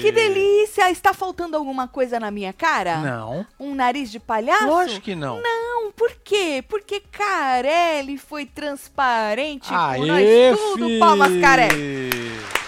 [0.00, 0.90] Que delícia!
[0.90, 2.98] Está faltando alguma coisa na minha cara?
[2.98, 3.46] Não.
[3.58, 4.66] Um nariz de palhaço?
[4.66, 5.40] Lógico que não.
[5.40, 6.64] Não, por quê?
[6.68, 10.86] Porque Carelli foi transparente Aê, com nós tudo.
[10.86, 10.98] fi!
[10.98, 12.23] Palmas, Carelli.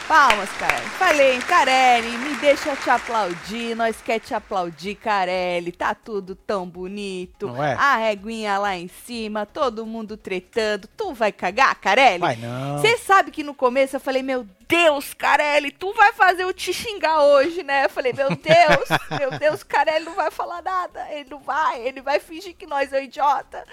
[0.06, 0.86] Palmas, Carelli.
[0.90, 3.74] Falei, Carelli, me deixa te aplaudir.
[3.74, 5.72] Nós quer te aplaudir, Carelli.
[5.72, 7.48] Tá tudo tão bonito.
[7.48, 7.74] Não é?
[7.74, 10.88] A reguinha lá em cima, todo mundo tretando.
[10.96, 12.20] Tu vai cagar, Carelli?
[12.20, 12.78] Vai não.
[12.78, 16.72] Você sabe que no começo eu falei, meu Deus, Carelli, tu vai fazer eu te
[16.72, 17.86] xingar hoje, né?
[17.86, 18.88] Eu falei, meu Deus,
[19.18, 21.04] meu Deus, Carelli não vai falar nada.
[21.10, 23.64] Ele não vai, ele vai fingir que nós é idiota.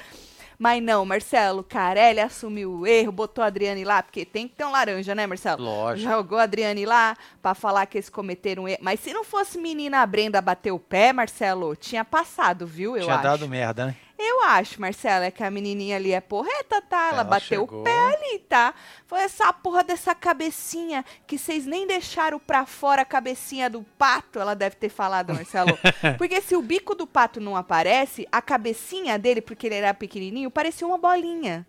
[0.58, 4.66] Mas não, Marcelo, Carelli assumiu o erro, botou a Adriane lá, porque tem que ter
[4.66, 5.64] um laranja, né, Marcelo?
[5.64, 6.10] Lógico.
[6.10, 8.80] Jogou a Adriane lá pra falar que eles cometeram um erro.
[8.82, 12.96] Mas se não fosse menina Brenda bater o pé, Marcelo, tinha passado, viu?
[12.96, 13.24] Eu Tinha acho.
[13.24, 13.96] dado merda, né?
[14.18, 17.08] Eu acho, Marcela, é que a menininha ali é porreta, tá?
[17.08, 17.82] Ela, Ela bateu chegou.
[17.82, 18.74] o pé ali, tá?
[19.08, 24.40] Foi essa porra dessa cabecinha que vocês nem deixaram pra fora a cabecinha do pato,
[24.40, 25.78] ela deve ter falado, Marcelo.
[26.18, 30.52] porque se o bico do pato não aparece, a cabecinha dele, porque ele era pequenininho,
[30.52, 31.66] parecia uma bolinha.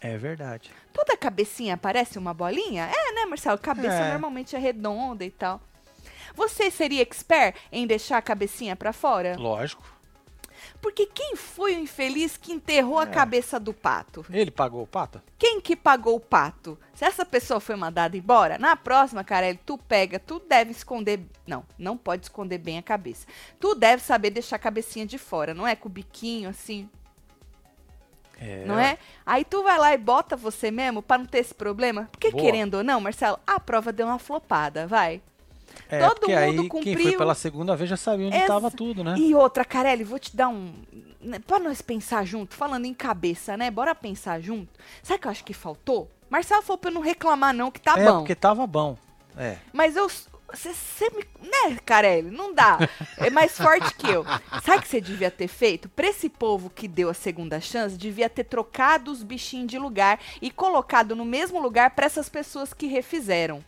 [0.00, 0.70] É verdade.
[0.92, 2.90] Toda cabecinha parece uma bolinha?
[2.92, 3.58] É, né, Marcelo?
[3.58, 4.10] Cabeça É.
[4.10, 5.60] normalmente é redonda e tal.
[6.34, 9.36] Você seria expert em deixar a cabecinha pra fora?
[9.38, 9.95] Lógico.
[10.80, 13.06] Porque quem foi o infeliz que enterrou a É.
[13.06, 14.24] cabeça do pato?
[14.30, 15.20] Ele pagou o pato?
[15.38, 16.78] Quem que pagou o pato?
[16.94, 21.20] Se essa pessoa foi mandada embora, na próxima, Carelli, tu pega, tu deve esconder.
[21.46, 23.26] Não, não pode esconder bem a cabeça.
[23.60, 25.76] Tu deve saber deixar a cabecinha de fora, não é?
[25.76, 26.88] Com o biquinho assim,
[28.38, 28.64] É.
[28.66, 28.98] não é?
[29.24, 32.08] Aí tu vai lá e bota você mesmo pra não ter esse problema.
[32.12, 32.42] Porque Boa.
[32.42, 35.22] querendo ou não, Marcelo, a prova deu uma flopada, vai.
[35.88, 37.02] É, Todo porque mundo aí quem cumpriu.
[37.02, 39.14] foi pela segunda vez já sabia onde Exa- tava tudo, né?
[39.18, 40.72] E outra, Carelli, vou te dar um.
[41.20, 43.70] né, Pra nós pensar junto, falando em cabeça, né?
[43.70, 44.68] Bora pensar junto.
[45.02, 46.10] Sabe o que eu acho que faltou?
[46.28, 48.18] Marcelo falou pra eu não reclamar, não, que tá é, bom.
[48.18, 48.96] porque tava bom.
[49.36, 49.56] É.
[49.72, 50.08] Mas eu.
[50.54, 51.24] Você me.
[51.42, 52.30] Né, Carelli?
[52.30, 52.78] Não dá.
[53.18, 54.24] É mais forte que eu.
[54.64, 55.88] Sabe o que você devia ter feito?
[55.88, 60.20] Pra esse povo que deu a segunda chance, devia ter trocado os bichinhos de lugar
[60.40, 63.62] e colocado no mesmo lugar pra essas pessoas que refizeram.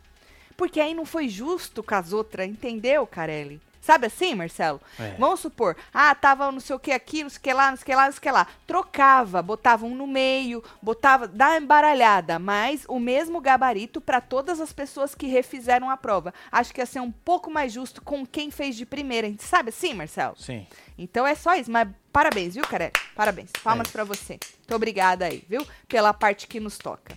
[0.58, 3.60] Porque aí não foi justo com as outras, entendeu, Carelli?
[3.80, 4.80] Sabe assim, Marcelo?
[5.00, 5.14] É.
[5.18, 7.76] Vamos supor, ah, tava não sei o que aqui, não sei o que lá, não
[7.78, 8.46] sei o que lá, não sei o que lá.
[8.66, 14.60] Trocava, botava um no meio, botava, dá uma embaralhada, mas o mesmo gabarito para todas
[14.60, 16.34] as pessoas que refizeram a prova.
[16.52, 19.32] Acho que ia ser um pouco mais justo com quem fez de primeira.
[19.38, 20.34] Sabe assim, Marcelo?
[20.36, 20.66] Sim.
[20.98, 22.92] Então é só isso, mas parabéns, viu, Carelli?
[23.14, 23.50] Parabéns.
[23.62, 23.92] Palmas É.
[23.92, 24.38] pra você.
[24.58, 25.66] Muito obrigada aí, viu?
[25.86, 27.16] Pela parte que nos toca.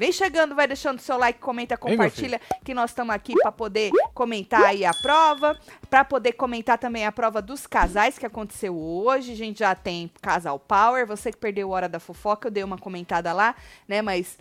[0.00, 4.64] Vem chegando, vai deixando seu like, comenta, compartilha, que nós estamos aqui para poder comentar
[4.64, 9.32] aí a prova, para poder comentar também a prova dos casais que aconteceu hoje.
[9.32, 12.78] A gente já tem Casal Power, você que perdeu Hora da Fofoca, eu dei uma
[12.78, 13.54] comentada lá,
[13.86, 14.38] né, mas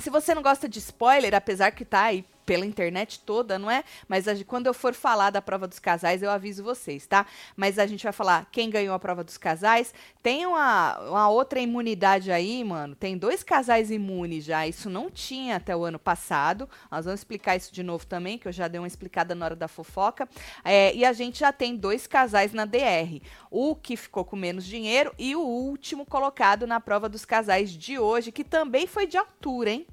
[0.00, 3.84] se você não gosta de spoiler, apesar que tá aí pela internet toda, não é?
[4.08, 7.26] Mas a quando eu for falar da prova dos casais, eu aviso vocês, tá?
[7.56, 9.94] Mas a gente vai falar quem ganhou a prova dos casais.
[10.22, 12.94] Tem uma, uma outra imunidade aí, mano.
[12.94, 14.66] Tem dois casais imunes já.
[14.66, 16.68] Isso não tinha até o ano passado.
[16.90, 19.56] Nós vamos explicar isso de novo também, que eu já dei uma explicada na hora
[19.56, 20.28] da fofoca.
[20.64, 23.20] É, e a gente já tem dois casais na DR.
[23.50, 27.98] O que ficou com menos dinheiro e o último colocado na prova dos casais de
[27.98, 29.86] hoje, que também foi de altura, hein?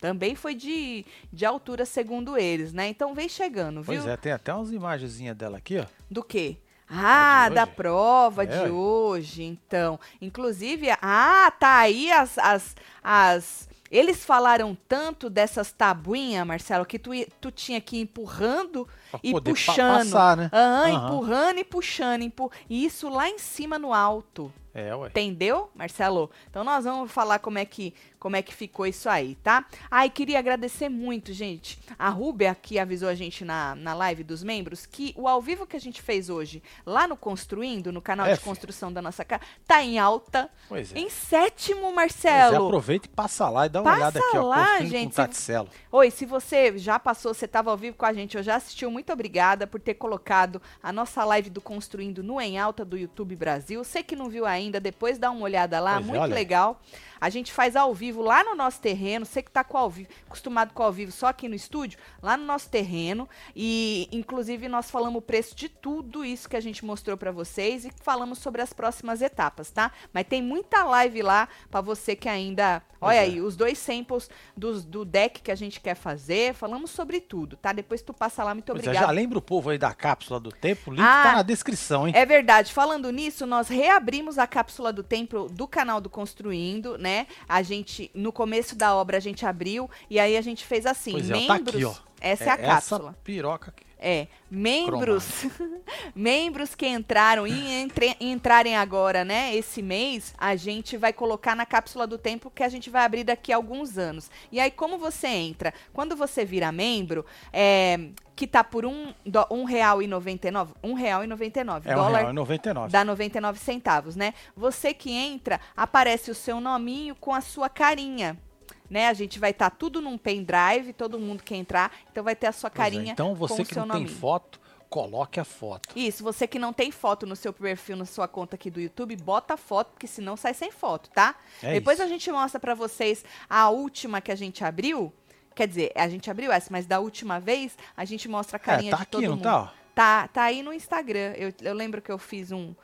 [0.00, 2.88] Também foi de, de altura, segundo eles, né?
[2.88, 3.94] Então vem chegando, viu?
[3.94, 5.84] Pois é, tem até umas imagenzinhas dela aqui, ó.
[6.10, 6.56] Do quê?
[6.88, 9.98] Ah, de da prova É, de hoje, então.
[10.20, 13.68] Inclusive, ah, tá aí as, as, as...
[13.90, 19.32] Eles falaram tanto dessas tabuinhas, Marcelo, que tu, tu tinha que ir empurrando Pra e
[19.40, 20.10] puxando.
[20.10, 20.50] passar, né?
[20.52, 20.90] Aham.
[20.90, 22.22] empurrando e puxando.
[22.22, 24.52] empu- E isso lá em cima no alto.
[24.74, 25.08] É, ué.
[25.08, 26.30] Entendeu, Marcelo?
[26.50, 27.94] Então nós vamos falar como é que
[28.26, 29.64] como é que ficou isso aí, tá?
[29.88, 31.78] Ai, queria agradecer muito, gente.
[31.96, 35.64] A Rúbia que avisou a gente na, na live dos membros que o ao vivo
[35.64, 39.24] que a gente fez hoje lá no Construindo, no canal É, de construção da nossa
[39.24, 40.50] casa, tá em alta.
[40.68, 40.98] Pois é.
[40.98, 42.66] Em sétimo, Pois é, Marcelo.
[42.66, 44.42] aproveita e passa lá e dá uma Passa olhada aqui, ó.
[44.42, 45.68] lá, Construindo gente, com Taticelo.
[45.92, 48.90] Oi, se você já passou, você estava ao vivo com a gente, ou já assistiu,
[48.90, 53.36] muito obrigada por ter colocado a nossa live do Construindo no Em Alta do YouTube
[53.36, 53.84] Brasil.
[53.84, 56.32] Você que não viu ainda, depois dá uma olhada lá, Pois é, muito aí.
[56.32, 56.82] legal.
[57.18, 59.24] A gente faz ao vivo lá no nosso terreno.
[59.26, 62.36] Você que está com ao vivo, acostumado com ao vivo só aqui no estúdio, lá
[62.36, 63.28] no nosso terreno.
[63.54, 67.84] E, inclusive, nós falamos o preço de tudo isso que a gente mostrou para vocês
[67.84, 69.90] e falamos sobre as próximas etapas, tá?
[70.12, 72.82] Mas tem muita live lá para você que ainda.
[72.98, 73.20] Olha é.
[73.20, 76.54] aí, os dois samples dos- do deck que a gente quer fazer.
[76.54, 77.70] Falamos sobre tudo, tá?
[77.72, 78.98] Depois tu passa lá, muito é, obrigada.
[79.06, 80.90] já lembra o povo aí da cápsula do tempo?
[80.90, 82.14] O link Ah, tá na descrição, hein?
[82.16, 82.72] É verdade.
[82.72, 87.26] Falando nisso, nós reabrimos a cápsula do tempo do canal do Construindo, né?
[87.48, 91.12] A gente, no começo da obra, a gente abriu e aí a gente fez assim,
[91.12, 91.64] Pois é, ó, membros.
[91.64, 91.94] tá aqui, ó.
[92.20, 93.10] Essa é, a cápsula.
[93.10, 93.84] Essa piroca aqui.
[94.08, 95.46] É, membros,
[96.14, 101.66] membros que entraram e entre- entrarem agora, né, esse mês, a gente vai colocar na
[101.66, 104.30] cápsula do tempo que a gente vai abrir daqui a alguns anos.
[104.52, 105.74] E aí, como você entra?
[105.92, 110.50] Quando você vira membro, é, que tá por um, dó- um real e noventa e
[110.52, 112.92] nove, um real e noventa e nove, É um dólar real e 99.
[112.92, 114.34] dá 99 centavos, né?
[114.56, 118.38] Você que entra, aparece o seu nominho com a sua carinha.
[118.88, 119.08] Né?
[119.08, 122.52] A gente vai estar tudo num pendrive, todo mundo que entrar, então vai ter a
[122.52, 124.08] sua é, carinha Então com você que não tem nominho.
[124.18, 125.88] foto, coloque a foto.
[125.96, 129.16] Isso, você que não tem foto no seu perfil, na sua conta aqui do YouTube,
[129.16, 131.34] bota a foto, porque senão sai sem foto, tá?
[131.62, 132.06] É Depois isso.
[132.06, 135.12] a gente mostra pra vocês a última que a gente abriu.
[135.54, 138.90] Quer dizer, a gente abriu essa, mas da última vez a gente mostra a carinha
[138.90, 139.42] é, tá de aqui, todo não mundo.
[139.42, 139.72] tá?
[139.94, 141.32] Tá, tá aí no Instagram.
[141.36, 142.74] Eu, eu lembro que eu fiz um.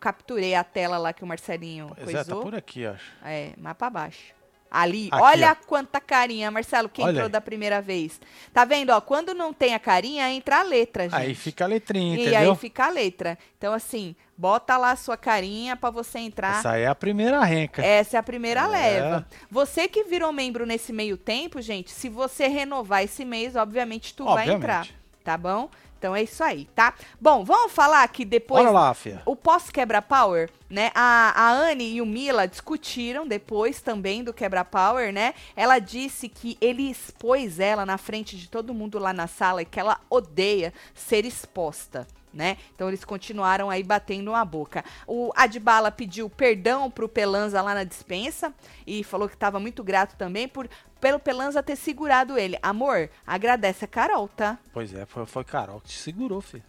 [0.00, 2.42] Capturei a tela lá que o Marcelinho Pois é, tá coisou.
[2.42, 3.12] por aqui, acho.
[3.24, 4.32] É, mais pra baixo.
[4.70, 5.66] Ali, Aqui, olha ó.
[5.66, 7.32] quanta carinha, Marcelo, que Olha entrou aí.
[7.32, 8.20] da primeira vez.
[8.52, 9.00] Tá vendo, ó?
[9.00, 11.14] Quando não tem a carinha, entra a letra, gente.
[11.18, 12.50] Aí fica a letrinha, E entendeu?
[12.52, 13.38] aí fica a letra.
[13.56, 16.58] Então, assim, bota lá a sua carinha pra você entrar.
[16.58, 17.82] Essa aí é a primeira renca.
[17.84, 18.66] Essa é a primeira É.
[18.66, 19.26] leva.
[19.50, 24.24] Você que virou membro nesse meio tempo, gente, se você renovar esse mês, obviamente tu
[24.24, 24.56] vai Obviamente.
[24.58, 24.86] entrar.
[25.24, 25.68] Tá bom?
[25.98, 26.94] Então é isso aí, tá?
[27.20, 29.20] Bom, vamos falar que depois Olha lá, fia.
[29.26, 30.92] o pós-quebra power, né?
[30.94, 35.34] A, a Anne e o Mila discutiram depois também do quebra power, né?
[35.56, 39.64] Ela disse que ele expôs ela na frente de todo mundo lá na sala e
[39.64, 42.06] que ela odeia ser exposta.
[42.32, 42.58] Né?
[42.74, 44.84] Então eles continuaram aí batendo a boca.
[45.06, 48.52] O Adbala pediu perdão pro Pelanza lá na dispensa
[48.86, 50.68] e falou que estava muito grato também por
[51.00, 52.58] pelo Pelanza ter segurado ele.
[52.62, 54.58] Amor, agradece a Carol, tá?
[54.72, 56.64] Pois é, foi, foi Carol que te segurou, filho.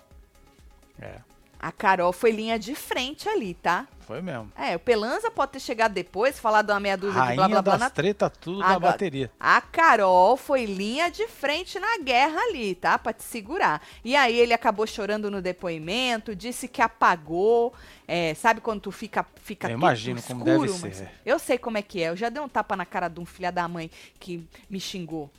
[1.02, 1.20] É,
[1.60, 3.86] A Carol foi linha de frente ali, tá?
[4.10, 4.52] foi mesmo.
[4.58, 7.62] É, o Pelanza pode ter chegado depois, falado uma meia dúzia de Rainha blá blá
[7.62, 7.72] blá.
[7.74, 9.30] das na- treta tudo da Agora- bateria.
[9.40, 12.98] A Carol foi linha de frente na guerra ali, tá?
[12.98, 13.84] Pra te segurar.
[14.04, 17.72] E aí ele acabou chorando no depoimento, disse que apagou.
[18.08, 21.12] é, sabe quando tu fica, fica Eu imagino como escuro, deve ser.
[21.24, 22.10] Eu sei como é que é.
[22.10, 25.30] Eu já dei um tapa na cara de um filho da mãe que me xingou.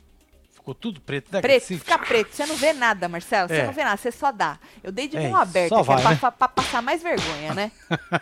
[0.61, 1.41] Ficou tudo preto, né?
[1.41, 2.35] Preto, Assim, fica preto.
[2.35, 3.47] Você não vê nada, Marcelo.
[3.49, 3.65] Você É.
[3.65, 4.59] não vê nada, você só dá.
[4.83, 6.15] Eu dei de É mão aberta, que é pra, né?
[6.17, 7.71] pra- pra passar mais vergonha, né?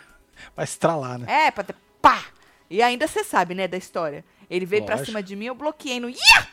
[0.56, 1.26] Vai estralar, né?
[1.46, 2.24] É, pra ter pá!
[2.70, 4.24] E ainda você sabe, né, da história.
[4.48, 5.06] Ele veio pra Lógico.
[5.10, 6.48] cima de mim, eu bloqueei no Ia!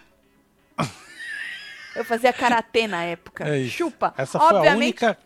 [1.96, 3.48] Eu fazia karatê na época.
[3.48, 3.66] É.
[3.68, 4.14] Chupa.
[4.18, 5.18] Essa foi a única,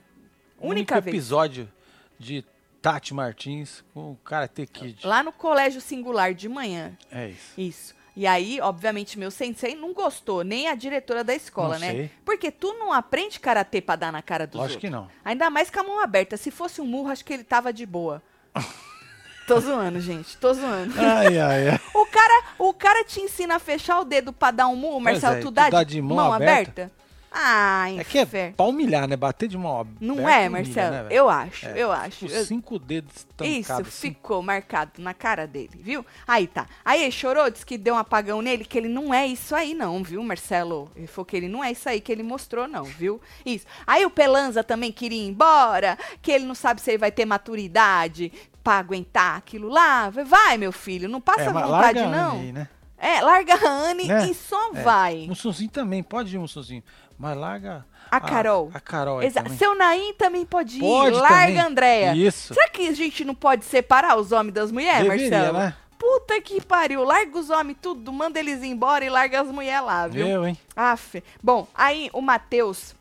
[0.57, 1.07] única único vez.
[1.07, 1.69] episódio
[2.17, 2.45] de
[2.81, 5.05] Tati Martins com o Karate Kid.
[5.05, 6.95] lá no colégio singular de manhã.
[7.11, 7.53] É isso.
[7.57, 7.95] Isso.
[8.15, 11.91] E aí, obviamente, meu sensei não gostou, nem a diretora da escola, Não né?
[11.91, 12.11] sei.
[12.25, 14.89] Porque tu não aprende karatê pra dar na cara dos Lógico outros.
[14.89, 15.07] que não.
[15.23, 16.35] Ainda mais com a mão aberta.
[16.35, 18.21] Se fosse um murro, acho que ele tava de boa.
[19.47, 20.35] tô zoando, gente.
[20.37, 20.93] Tô zoando.
[20.99, 21.79] Ai, ai, ai.
[21.93, 25.35] O cara, o cara te ensina a fechar o dedo pra dar um murro, Marcelo.
[25.35, 26.83] é, tu, tu dá, dá de, de mão, mão aberta?
[26.83, 27.00] aberta?
[27.33, 29.15] Ah, É que é humilhar, né?
[29.15, 29.97] Bater de mão aberta.
[30.01, 30.91] Não é, humilha, Marcelo?
[30.91, 32.25] né, eu acho, É, eu acho.
[32.25, 33.87] Os Eu- cinco dedos Isso, estancados.
[33.87, 34.09] assim.
[34.09, 36.05] ficou marcado na cara dele, viu?
[36.27, 36.67] Aí tá.
[36.83, 40.03] Aí chorou, disse que deu um apagão nele, que ele não é isso aí não,
[40.03, 40.91] viu, Marcelo?
[40.95, 43.21] Ele falou que ele não é isso aí que ele mostrou não, viu?
[43.45, 43.65] Isso.
[43.87, 47.23] Aí o Pelanza também queria ir embora, que ele não sabe se ele vai ter
[47.25, 48.31] maturidade
[48.63, 50.09] pra aguentar aquilo lá.
[50.09, 52.39] Vai, meu filho, não passa É, vontade larga não.
[52.41, 52.67] Aí, né?
[53.03, 54.27] É, larga a Anne Né?
[54.29, 54.83] e só É.
[54.83, 55.25] vai.
[55.27, 56.83] Mussunzinho também, pode ir Mussunzinho.
[57.17, 58.69] Mas larga A Carol.
[58.73, 59.57] A, Carol aí Exa- também.
[59.57, 60.81] Seu Naim também pode ir.
[60.81, 62.15] Pode larga a Andréia.
[62.15, 62.53] Isso.
[62.53, 65.57] Será que a gente não pode separar os homens das mulheres, Deveria, Marcelo?
[65.57, 65.75] né?
[65.97, 67.03] Puta que pariu.
[67.03, 70.27] Larga os homens tudo, manda eles embora e larga as mulheres lá, viu?
[70.27, 70.57] Eu, hein?
[70.75, 71.23] Aff.
[71.41, 72.93] Bom, aí o Matheus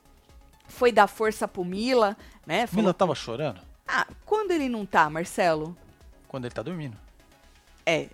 [0.68, 2.16] foi dar força pro Mila,
[2.46, 2.66] né?
[2.66, 5.76] Falou, Mila tava chorando ah, quando ele não tá, Marcelo?
[6.28, 6.96] quando ele tá dormindo.
[7.84, 8.06] É.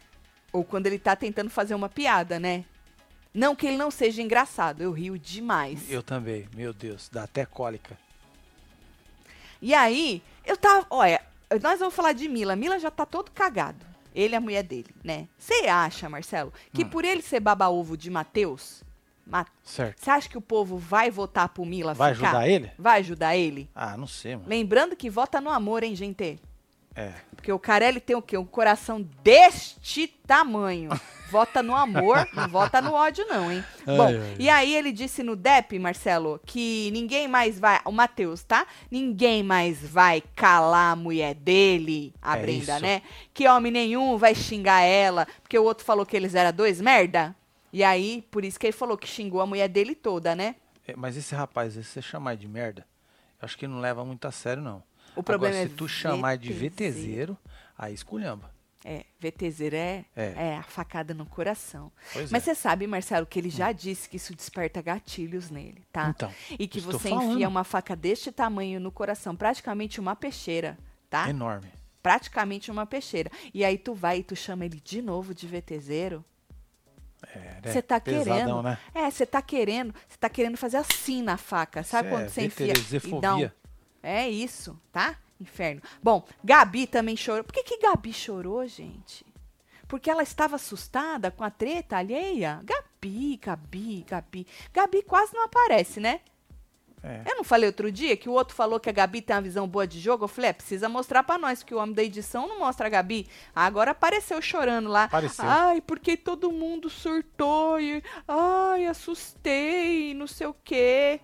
[0.56, 2.64] Ou quando ele tá tentando fazer uma piada, né?
[3.34, 5.90] Não que ele não seja engraçado, eu rio demais.
[5.90, 7.94] Eu também, meu Deus, dá até cólica.
[9.60, 10.86] E aí, eu tava.
[10.88, 11.20] Olha,
[11.62, 12.56] nós vamos falar de Mila.
[12.56, 13.84] Mila já tá todo cagado.
[14.14, 15.28] Ele e a mulher dele, né?
[15.38, 16.88] Você acha, Marcelo, que Hum.
[16.88, 18.82] por ele ser baba-ovo de Matheus,
[19.62, 20.02] Certo.
[20.02, 22.28] você acha que o povo vai votar pro Mila Vai ficar?
[22.28, 22.70] ajudar ele?
[22.78, 23.68] Vai ajudar ele?
[23.74, 24.48] Ah, não sei, mano.
[24.48, 26.40] Lembrando que vota no amor, hein, gente?
[26.96, 27.12] É.
[27.34, 28.38] Porque o Carelli tem o quê?
[28.38, 30.90] Um coração deste tamanho.
[31.28, 33.64] Vota no amor, não vota no ódio, não, hein?
[33.84, 37.80] Ai, Bom, ai, e aí ele disse no DEP, Marcelo, que ninguém mais vai.
[37.84, 38.64] O Matheus, tá?
[38.88, 42.80] Ninguém mais vai calar a mulher dele, a É Brenda, isso.
[42.80, 43.02] né?
[43.34, 47.34] Que homem nenhum vai xingar ela, porque o outro falou que eles eram dois merda.
[47.72, 50.54] E aí, por isso que ele falou que xingou a mulher dele toda, né?
[50.86, 52.86] É, Mas esse rapaz, se você chamar de merda,
[53.42, 54.80] eu acho que não leva muito a sério, não.
[55.16, 57.32] O problema Agora, é se tu chamar de VTZero.
[57.34, 57.38] VTZero,
[57.78, 58.54] Aí esculhamba.
[58.84, 60.34] É, VT0 é, É.
[60.36, 61.90] é a facada no coração.
[62.12, 62.54] Pois Mas é.
[62.54, 66.10] você sabe, Marcelo, que ele já disse que isso desperta gatilhos nele, tá?
[66.10, 67.32] Então, e que você falando.
[67.32, 70.78] enfia uma faca deste tamanho no coração, praticamente uma peixeira,
[71.10, 71.28] tá?
[71.28, 71.66] enorme.
[72.00, 73.28] Praticamente uma peixeira.
[73.52, 76.22] E aí tu vai e tu chama ele de novo de VT0.
[77.34, 77.60] É, né?
[77.64, 78.62] Você tá Pesadão, querendo.
[78.62, 78.78] né?
[78.94, 81.82] É, você tá querendo, você tá querendo fazer assim na faca.
[81.82, 83.50] Sabe Isso quando é você enfia e dá um...
[84.06, 85.16] É isso, tá?
[85.40, 85.82] Inferno.
[86.00, 87.42] Bom, Gabi também chorou.
[87.42, 89.26] Por que, que Gabi chorou, gente?
[89.88, 92.60] Porque ela estava assustada com a treta alheia?
[92.62, 94.46] Gabi, Gabi, Gabi.
[94.72, 96.20] Gabi quase não aparece, né?
[97.02, 97.22] É.
[97.26, 99.66] Eu não falei outro dia que o outro falou que a Gabi tem uma visão
[99.66, 100.22] boa de jogo?
[100.22, 102.90] Eu falei, é, precisa mostrar pra nós, que o homem da edição não mostra a
[102.90, 103.28] Gabi.
[103.52, 105.04] Agora apareceu chorando lá.
[105.04, 105.44] Apareceu.
[105.44, 108.04] Ai, porque todo mundo surtou e...
[108.28, 111.20] Ai, assustei, não sei o quê.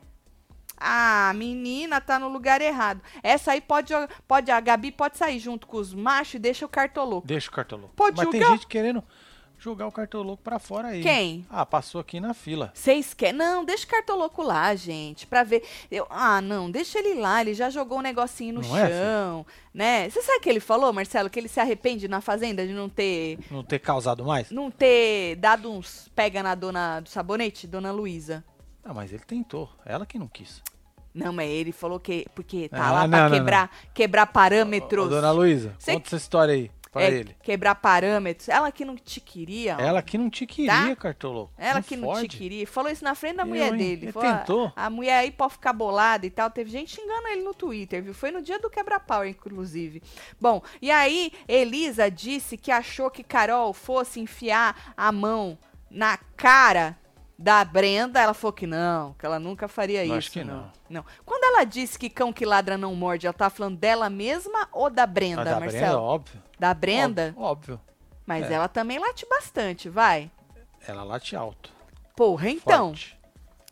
[0.85, 3.01] Ah, menina, tá no lugar errado.
[3.23, 3.93] Essa aí pode,
[4.27, 7.27] pode a Gabi pode sair junto com os machos e deixa o cartoloco.
[7.27, 7.95] Deixa o cartoloco.
[7.95, 8.53] Pode Mas tem jogar?
[8.55, 9.05] gente querendo
[9.59, 11.03] jogar o cartoloco pra fora aí.
[11.05, 11.47] Quem?
[11.49, 12.73] Ah, passou aqui na fila.
[12.75, 13.35] Vocês querem?
[13.39, 15.63] Não, deixa o cartoloco lá, gente, pra ver.
[15.89, 19.47] Eu, ah, não, deixa ele lá, ele já jogou um negocinho no Não é, chão,
[19.73, 20.11] né?
[20.11, 21.31] Você sabe o que ele falou, Marcelo?
[21.31, 24.51] Que ele se arrepende na fazenda de não ter, Não ter causado mais?
[24.51, 28.45] não ter dado uns pega na dona do sabonete, dona Luísa.
[28.85, 29.71] Ah, mas ele tentou.
[29.87, 30.61] Ela que não quis.
[31.15, 33.39] Não, mas ele falou que porque tá Ah, lá não, pra não, não.
[33.39, 35.07] quebrar, quebrar parâmetros.
[35.07, 37.37] Ô, dona Luísa, Cê- conta essa história aí pra É, ele.
[37.43, 38.49] Quebrar parâmetros.
[38.49, 39.73] Ela que não te queria.
[39.79, 41.53] Ela que não te queria, cartoloco.
[41.59, 42.29] Ela que não fode.
[42.29, 42.67] te queria.
[42.67, 43.79] Falou isso na frente da Eu, mulher hein?
[43.79, 44.05] dele.
[44.07, 46.51] Ele Falou, "Ah, tentou." A, mulher aí pode ficar bolada e tal.
[46.51, 48.13] Teve gente xingando ele no Twitter, viu?
[48.15, 50.03] Foi no dia do quebra-pau, inclusive.
[50.41, 55.59] Bom, e aí Elisa disse que achou que Carol fosse enfiar a mão
[55.91, 56.97] na cara
[57.43, 58.21] da Brenda.
[58.21, 60.15] Ela falou que não, que ela nunca faria isso.
[60.15, 60.71] Acho que não.
[60.89, 61.05] não.
[61.25, 64.89] Quando ela disse que cão que ladra não morde, ela tá falando dela mesma ou
[64.89, 65.83] da Brenda, Mas da Marcelo?
[65.85, 66.43] Brenda, óbvio.
[66.59, 67.23] Da Brenda?
[67.37, 67.45] Óbvio.
[67.45, 67.81] óbvio.
[68.25, 68.55] Mas É.
[68.55, 70.31] ela também late bastante, vai.
[70.87, 71.71] Ela late alto.
[72.17, 72.89] Porra, então.
[72.89, 73.19] forte.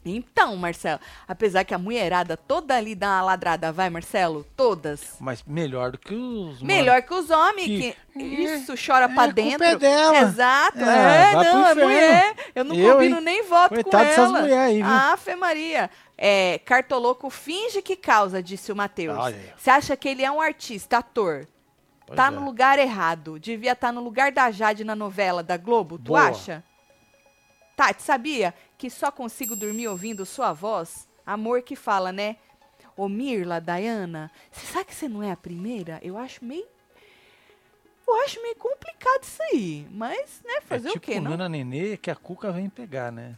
[0.03, 4.45] Então, Marcelo, apesar que a mulherada toda ali dá uma ladrada, vai, Marcelo?
[4.57, 5.17] Todas.
[5.21, 6.63] Mas melhor do que os.
[6.63, 9.63] Melhor que os homens, que, Que- isso, chora pra é, dentro.
[9.63, 10.17] é dela.
[10.21, 10.79] Exato.
[10.83, 12.35] É, É, não, é mulher.
[12.55, 13.23] Eu não Eu, combino hein?
[13.25, 14.09] nem voto Coitado com ela.
[14.09, 14.87] dessas mulheres aí, viu?
[14.87, 15.91] Ave Maria.
[16.17, 19.19] É, Cartoloco finge que causa, disse o Matheus.
[19.57, 21.47] Você acha que ele é um artista, ator?
[22.07, 22.31] Pois tá é.
[22.31, 23.39] no lugar errado.
[23.39, 26.29] Devia estar no lugar da Jade na novela da Globo, tu Boa.
[26.29, 26.65] acha?
[27.77, 31.07] Tati, sabia que só consigo dormir ouvindo sua voz?
[31.27, 32.37] Amor que fala, né?
[32.97, 36.01] Ô Mirla, Dayana, você sabe que você não é a primeira?
[36.03, 36.67] Eu acho meio.
[38.09, 39.87] Eu acho meio complicado isso aí.
[39.91, 41.33] Mas, né, fazer é o tipo quê, não?
[41.33, 43.37] Nana Nenê que a Cuca vem pegar, né?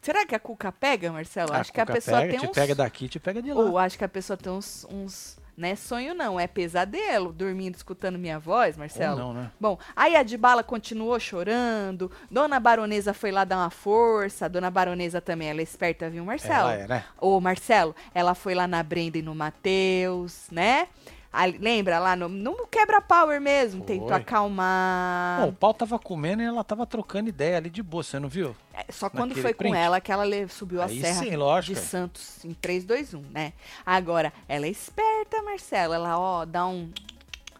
[0.00, 1.52] Será que a Cuca pega, Marcelo?
[1.52, 2.54] acho que a pessoa pega, tem te uns.
[2.54, 3.60] pega daqui, te pega de lá.
[3.60, 4.86] Ou acho que a pessoa tem uns.
[4.88, 9.12] uns não é sonho, não, é pesadelo, dormindo, escutando minha voz, Marcelo.
[9.12, 9.50] Ou não, né?
[9.60, 15.20] Bom, aí a Dibala continuou chorando, Dona Baronesa foi lá dar uma força, Dona Baronesa
[15.20, 16.70] também, ela é esperta, viu, Marcelo?
[16.70, 17.04] Ela é, né?
[17.20, 20.88] Ô, Marcelo, ela foi lá na Brenda e no Matheus, né?
[21.34, 23.86] Ali- lembra lá no, no quebra-power mesmo, Foi.
[23.98, 25.40] tentou acalmar.
[25.42, 28.28] Bom, o pau tava comendo e ela tava trocando ideia ali de boa, você não
[28.28, 28.54] viu?
[28.72, 29.74] É, só quando naquele foi com print.
[29.76, 31.74] ela que ela subiu a Aí serra sim, lógico.
[31.74, 33.52] de Santos em 3, 2, 1, né?
[33.84, 35.92] Agora, ela é esperta, Marcelo.
[35.94, 36.88] Ela, ó, dá um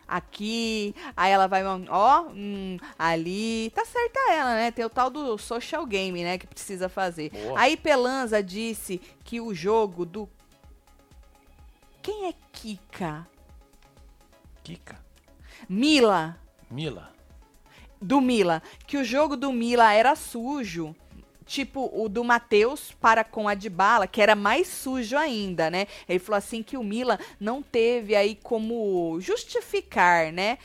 [0.06, 3.70] aqui, aí ela vai, ó, hum, ali.
[3.74, 4.70] Tá certa ela, né?
[4.70, 7.30] Tem o tal do social game, né, que precisa fazer.
[7.30, 7.58] Boa.
[7.58, 10.28] Aí Pelanza disse que o jogo do
[12.00, 13.26] Quem é Kika?
[14.64, 14.98] Kika.
[15.68, 16.38] Mila.
[16.70, 17.12] Mila.
[18.00, 20.96] do Mila, que o jogo do Mila era sujo.
[21.46, 25.86] Tipo, o do Matheus para com a Dybala, que era mais sujo ainda, né?
[26.08, 30.56] Ele falou assim que o Mila não teve aí como justificar, né?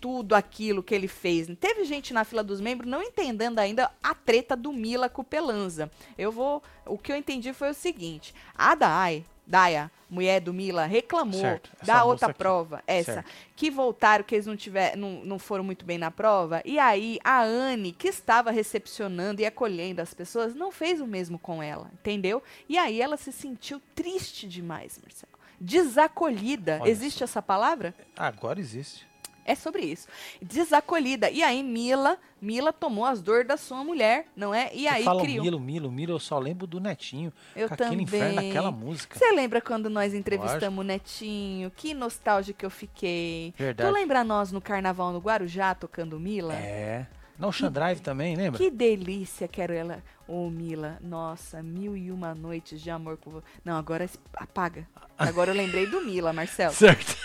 [0.00, 1.48] Tudo aquilo que ele fez.
[1.58, 5.24] Teve gente na fila dos membros não entendendo ainda a treta do Mila com o
[5.24, 5.90] Pelanza.
[6.16, 6.62] Eu vou.
[6.86, 11.70] O que eu entendi foi o seguinte: a Dai, Daya, mulher do Mila, reclamou Certo,
[11.84, 12.38] da outra aqui.
[12.38, 13.30] prova, essa, Certo.
[13.56, 16.62] que voltaram, que eles não, tiver, não, não foram muito bem na prova.
[16.64, 21.38] E aí, a Anne, que estava recepcionando e acolhendo as pessoas, não fez o mesmo
[21.38, 22.42] com ela, entendeu?
[22.68, 25.32] E aí ela se sentiu triste demais, Marcelo.
[25.60, 26.78] Desacolhida.
[26.80, 27.24] Olha Existe só.
[27.24, 27.94] essa palavra?
[28.16, 29.06] Agora existe.
[29.44, 30.06] É sobre isso.
[30.40, 31.30] Desacolhida.
[31.30, 34.70] E aí, Mila, Mila tomou as dores da sua mulher, não é?
[34.74, 35.44] E Você aí fala criou.
[35.44, 37.32] Milo, Milo, Milo, eu só lembro do Netinho.
[37.54, 38.48] Eu com aquele inferno também.
[38.48, 39.18] daquela música.
[39.18, 41.70] Você lembra quando nós entrevistamos o Netinho?
[41.70, 43.54] Que nostálgico eu fiquei.
[43.56, 43.88] Verdade.
[43.88, 46.54] Tu lembra nós no carnaval no Guarujá tocando Mila?
[46.54, 47.06] É.
[47.40, 48.58] No Ocean Drive também, lembra?
[48.58, 50.04] Que delícia que era ela.
[50.28, 53.46] Ô, Mila, nossa, mil e uma noites de amor com você.
[53.64, 54.86] Não, agora apaga.
[55.18, 56.72] Agora eu lembrei do Mila, Marcelo.
[56.76, 57.16] Certo.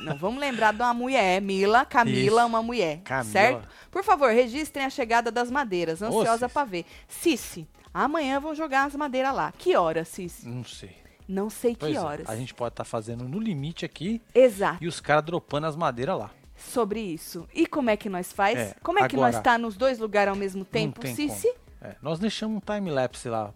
[0.00, 1.40] Não, vamos lembrar de uma mulher.
[1.42, 2.46] Mila, Camila, Isso.
[2.46, 3.00] uma mulher.
[3.02, 3.32] Camila.
[3.32, 3.68] Certo?
[3.90, 6.00] Por favor, registrem a chegada das madeiras.
[6.02, 6.84] Ansiosa pra ver.
[7.08, 9.52] Cici, amanhã vão jogar as madeiras lá.
[9.56, 10.48] Que hora, Cici?
[10.48, 10.96] Não sei.
[11.28, 12.28] Não sei Pois que é, horas.
[12.30, 14.82] a gente pode estar fazendo no limite aqui Exato.
[14.82, 16.30] e os caras dropando as madeiras lá.
[16.56, 17.46] Sobre isso.
[17.54, 18.58] E como é que nós faz?
[18.58, 21.52] É, como é que nós agora- tá nos dois lugares ao mesmo tempo, tem Cici?
[21.82, 23.52] É, nós deixamos um time-lapse lá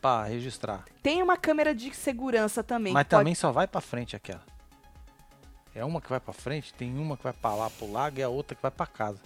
[0.00, 0.84] pra registrar.
[1.02, 2.92] Tem uma câmera de segurança também.
[2.92, 4.42] Mas que pode- também só vai pra frente aquela.
[5.74, 8.22] É uma que vai pra frente, tem uma que vai pra lá pro lago e
[8.22, 9.20] a outra que vai pra casa.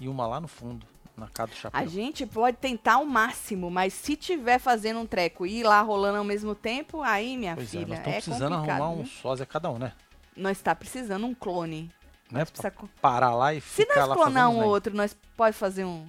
[0.00, 0.84] E uma lá no fundo,
[1.16, 1.80] na casa do chapéu.
[1.80, 5.80] A gente pode tentar o máximo, mas se tiver fazendo um treco e ir lá
[5.80, 8.82] rolando ao mesmo tempo, aí, minha Pois é, filha, nós é, estamos precisando complicado.
[8.82, 9.92] arrumar um sósia cada um, né?
[10.36, 11.90] Nós tá precisando um clone.
[12.30, 12.44] Né?
[12.44, 16.06] Precisa parar lá e Se nós clonar um outro, nós pode fazer um.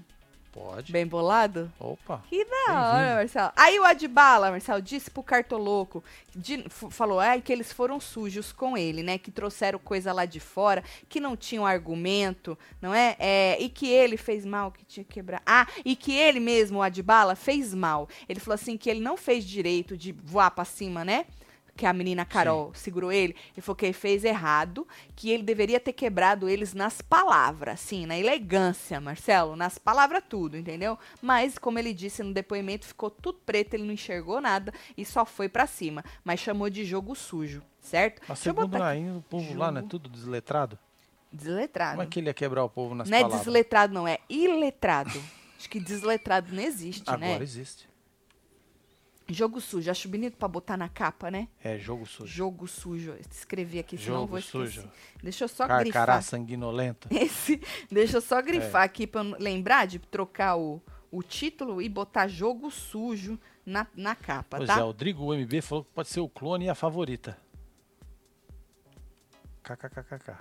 [0.51, 0.91] Pode.
[0.91, 1.71] bem bolado?
[1.79, 2.23] Opa.
[2.27, 3.51] Que da hora, Marcelo.
[3.55, 6.03] Aí o Adbala, Marcelo, disse pro Cartoloco,
[6.35, 9.17] de- falou ai, que eles foram sujos com ele, né?
[9.17, 13.15] Que trouxeram coisa lá de fora, que não tinham argumento, não é?
[13.19, 15.41] É, e que ele fez mal, que tinha que quebrar.
[15.45, 18.09] Ah, e que ele mesmo, o Adbala, fez mal.
[18.27, 21.25] Ele falou assim que ele não fez direito de voar pra cima, né?
[21.79, 23.33] Que a menina Carol segurou ele.
[23.55, 28.05] Ele falou que ele fez errado, que ele deveria ter quebrado eles nas palavras, assim,
[28.05, 30.99] na elegância, Marcelo, nas palavras tudo, entendeu?
[31.21, 35.23] Mas, como ele disse no depoimento, ficou tudo preto, ele não enxergou nada e só
[35.23, 36.03] foi pra cima.
[36.21, 38.19] Mas chamou de jogo sujo, certo?
[38.27, 38.75] Mas Deixa segundo
[39.17, 39.79] o povo lá, né?
[39.79, 39.89] Jogo.
[39.89, 40.77] Tudo desletrado.
[41.31, 41.91] Desletrado.
[41.91, 43.45] Como é que ele ia quebrar o povo nas não é palavras?
[43.45, 45.17] desletrado, não, é iletrado.
[45.57, 47.41] Acho que desletrado não existe, Agora né?
[47.41, 47.87] existe.
[49.31, 51.47] Jogo sujo, acho bonito pra botar na capa, né?
[51.63, 52.25] É jogo sujo.
[52.33, 53.15] Jogo sujo.
[53.31, 54.81] Escrevi aqui, senão eu Jogo vou esquecer.
[54.81, 54.91] sujo.
[55.21, 55.83] Deixa eu só Carcará
[56.15, 56.23] grifar.
[56.23, 57.07] sanguinolento.
[57.13, 58.85] Esse, deixa eu só grifar É.
[58.85, 60.81] aqui pra eu lembrar de trocar o,
[61.11, 64.79] o título e botar jogo sujo na, na capa, Pois tá?
[64.79, 67.37] é, o Drigo MB falou que pode ser o clone e a favorita.
[69.63, 70.37] KKKKK.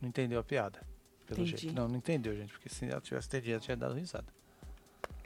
[0.00, 0.80] Não entendeu a piada.
[1.26, 1.62] Pelo Entendi.
[1.62, 1.74] jeito.
[1.74, 2.52] Não, não entendeu, gente.
[2.52, 4.26] Porque se ela tivesse entendido, ela tinha dado risada.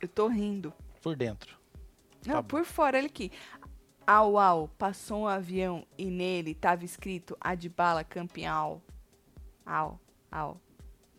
[0.00, 0.72] Eu tô rindo.
[1.00, 1.60] Por dentro.
[2.26, 3.30] Não, Tá por fora, olha aqui.
[4.06, 8.82] Au, au, passou um avião e nele tava escrito Adbala campeão.
[9.64, 10.60] Au, au.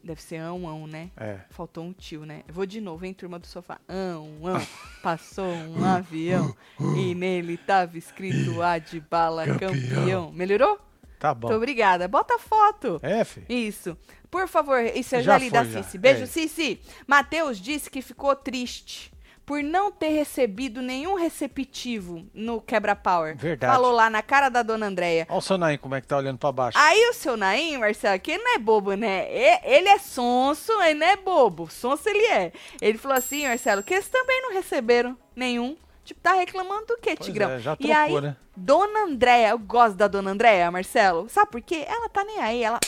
[0.03, 1.11] Deve ser ão, ão, né?
[1.15, 1.39] É.
[1.49, 2.43] Faltou um tio, né?
[2.45, 3.79] Eu vou de novo, hein, turma do sofá.
[3.87, 4.61] Ão, ão.
[5.01, 6.53] Passou um avião
[6.97, 10.29] e nele tava escrito Adbala campeão.
[10.33, 10.77] Melhorou?
[11.17, 11.47] Tá bom.
[11.47, 12.05] Muito obrigada.
[12.09, 12.99] Bota a foto.
[13.01, 13.45] É, fi.
[13.47, 13.97] Isso.
[14.29, 15.63] Por favor, isso eu Já já li da.
[15.63, 15.97] Cici.
[15.97, 16.25] Beijo, É.
[16.25, 16.81] Cici.
[17.07, 19.13] Matheus disse que ficou triste
[19.45, 23.35] por não ter recebido nenhum receptivo no Quebra Power.
[23.37, 23.73] Verdade.
[23.73, 25.25] Falou lá na cara da dona Andréia.
[25.29, 26.77] Olha o seu Naim como é que tá olhando pra baixo.
[26.77, 29.27] Aí o seu Naim, Marcelo, que ele não é bobo, né?
[29.29, 31.69] E- Ele é sonso, ele não é bobo.
[31.69, 32.51] Sonso ele é.
[32.81, 35.75] Ele falou assim, Marcelo, que eles também não receberam nenhum.
[36.05, 37.49] Tipo, tá reclamando do quê, Pois Tigrão?
[37.51, 38.35] é, já e trocou, aí, né?
[38.55, 41.27] Dona Andréia, eu gosto da Dona Andréia, Marcelo.
[41.29, 41.85] Sabe por quê?
[41.87, 42.79] Ela tá nem aí, ela...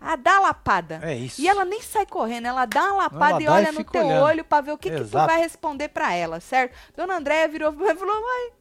[0.00, 1.00] Ela dá a lapada.
[1.02, 1.40] É isso.
[1.40, 4.06] E ela nem sai correndo, ela dá uma lapada Ela e olha e no teu
[4.06, 4.22] olhando.
[4.22, 6.76] olho pra ver o que, que tu vai responder pra ela, certo?
[6.96, 8.52] Dona Andréia virou e falou, mãe,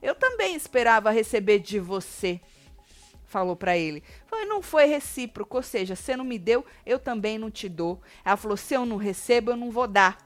[0.00, 2.40] eu também esperava receber de você.
[3.26, 4.02] Falou pra ele.
[4.26, 8.00] Falei, não foi recíproco, ou seja, você não me deu, eu também não te dou.
[8.24, 10.18] Ela falou, se eu não recebo, eu não vou dar.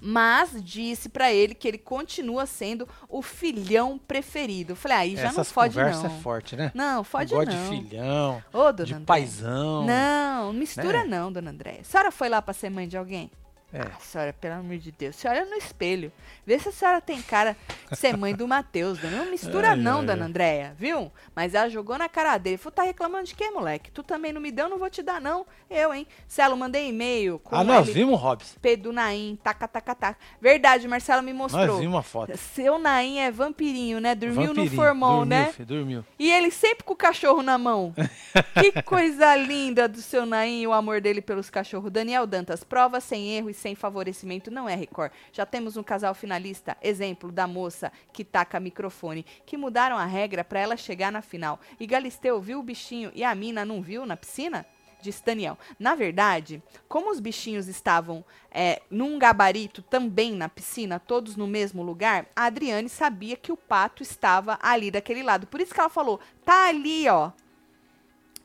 [0.00, 4.74] Mas disse pra ele que ele continua sendo o filhão preferido.
[4.76, 6.10] Falei, aí já Essas não fode conversas não.
[6.10, 6.70] é forte, né?
[6.74, 7.44] Não, fode não.
[7.44, 9.06] de filhão, Ô, dona de Andréia.
[9.06, 9.84] paizão.
[9.86, 11.18] Não, mistura né?
[11.18, 11.80] não, dona Andréia.
[11.80, 13.30] A senhora foi lá pra ser mãe de alguém?
[13.72, 13.80] É.
[13.80, 15.16] Ah, senhora, pelo amor de Deus.
[15.16, 16.12] Senhora no espelho.
[16.46, 17.56] Vê se a senhora tem cara
[17.90, 19.18] de ser mãe do Matheus, dona.
[19.18, 20.24] Não mistura Ai, não, ai, dona.
[20.26, 21.10] Andréia, viu?
[21.34, 22.56] Mas ela jogou na cara dele.
[22.56, 23.90] Falou, tá reclamando de quê, moleque?
[23.90, 25.44] Tu também não me deu, não vou te dar, não.
[25.68, 26.06] Eu, hein?
[26.28, 28.56] Celo, mandei e-mail com Ah, nós vimos, Robson.
[28.62, 30.18] P do Naim, taca, taca, taca.
[30.40, 31.78] Verdade, Marcela me Nós mostrou.
[31.78, 32.36] vimos uma foto.
[32.36, 34.14] Seu Naim é vampirinho, né?
[34.14, 34.76] Dormiu no Vampirinho.
[34.76, 35.52] formol, dormiu, né?
[35.52, 36.04] fi, dormiu.
[36.18, 37.92] E ele sempre com o cachorro na mão.
[38.62, 41.90] que coisa linda do seu Naim o amor dele pelos cachorros.
[41.90, 45.12] Daniel Dantas, prova sem erro e sem favorecimento não é Record.
[45.32, 50.44] Já temos um casal finalista, exemplo da moça que taca microfone, que mudaram a regra
[50.44, 51.60] para ela chegar na final.
[51.80, 54.66] E Galisteu viu o bichinho e a mina não viu na piscina?
[55.00, 55.58] Disse Daniel.
[55.78, 61.82] Na verdade, como os bichinhos estavam é, num gabarito também na piscina, todos no mesmo
[61.82, 65.46] lugar, a Adriane sabia que o pato estava ali daquele lado.
[65.46, 67.30] Por isso que ela falou: tá ali, ó.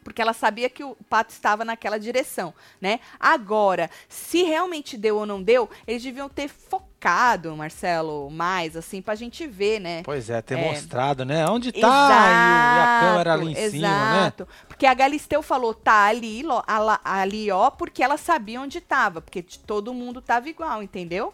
[0.03, 2.99] Porque ela sabia que o pato estava naquela direção, né?
[3.19, 9.13] Agora, se realmente deu ou não deu, eles deviam ter focado, Marcelo, mais, assim, pra
[9.15, 10.01] gente ver, né?
[10.03, 10.61] Pois é, ter É.
[10.61, 11.47] mostrado, né?
[11.47, 12.31] Onde tá?
[12.33, 14.17] E, o- a câmera ali em Exato, cima, né?
[14.21, 14.47] Exato.
[14.67, 16.63] Porque a Galisteu falou, tá ali, lo-
[17.03, 21.33] ali, ó, porque ela sabia onde tava, porque todo mundo tava igual, entendeu?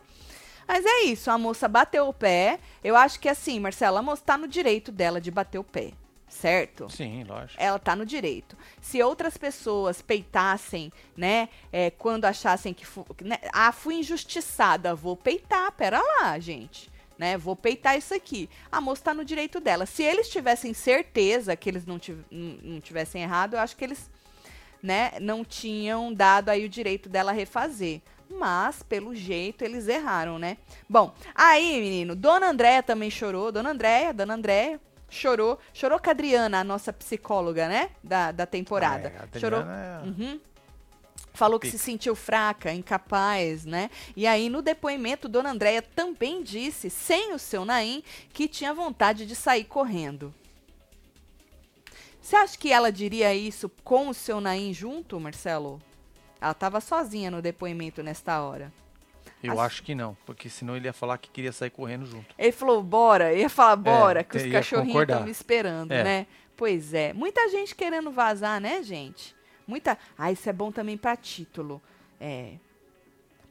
[0.67, 2.59] Mas é isso, a moça bateu o pé.
[2.83, 5.93] Eu acho que assim, Marcela, a moça tá no direito dela de bater o pé.
[6.27, 6.89] Certo?
[6.89, 7.61] Sim, lógico.
[7.61, 8.57] ela tá no direito.
[8.81, 15.15] Se outras pessoas peitassem, né, é, quando achassem que, fu né, ah, fui injustiçada, vou
[15.15, 18.49] peitar, pera lá, gente, né, vou peitar isso aqui.
[18.71, 19.85] A moça tá no direito dela.
[19.85, 23.83] Se eles tivessem certeza que eles não, tiv não não tivessem errado, eu acho que
[23.83, 24.09] eles,
[24.83, 28.01] né, não tinham dado aí o direito dela refazer.
[28.29, 30.57] Mas, pelo jeito, eles erraram, né?
[30.89, 33.53] Bom, aí, menino, Dona Andréia também chorou.
[33.53, 35.59] Dona Andréia, Dona Andréia, chorou.
[35.73, 37.89] Chorou com a Adriana, a nossa psicóloga, né?
[38.03, 39.13] Da, da temporada.
[39.19, 39.61] Ah, é, chorou.
[39.61, 40.39] É- Uhum.
[41.33, 41.77] Falou que Pica.
[41.77, 43.91] se sentiu fraca, incapaz, né?
[44.15, 49.23] E aí, no depoimento, Dona Andréia também disse, sem o seu Naim, que tinha vontade
[49.27, 50.33] de sair correndo.
[52.19, 55.79] Você acha que ela diria isso com o seu Naim junto, Marcelo?
[56.41, 58.73] Ela estava sozinha no depoimento nesta hora.
[59.43, 62.33] Eu acho que não, porque senão ele ia falar que queria sair correndo junto.
[62.37, 66.03] Ele falou, bora, ia falar, bora, que os cachorrinhos estão me esperando, É.
[66.03, 66.27] né?
[66.55, 67.13] Pois é.
[67.13, 69.35] Muita gente querendo vazar, né, gente?
[69.67, 69.97] Muita.
[70.17, 71.79] Ah, isso é bom também pra título.
[72.19, 72.53] É.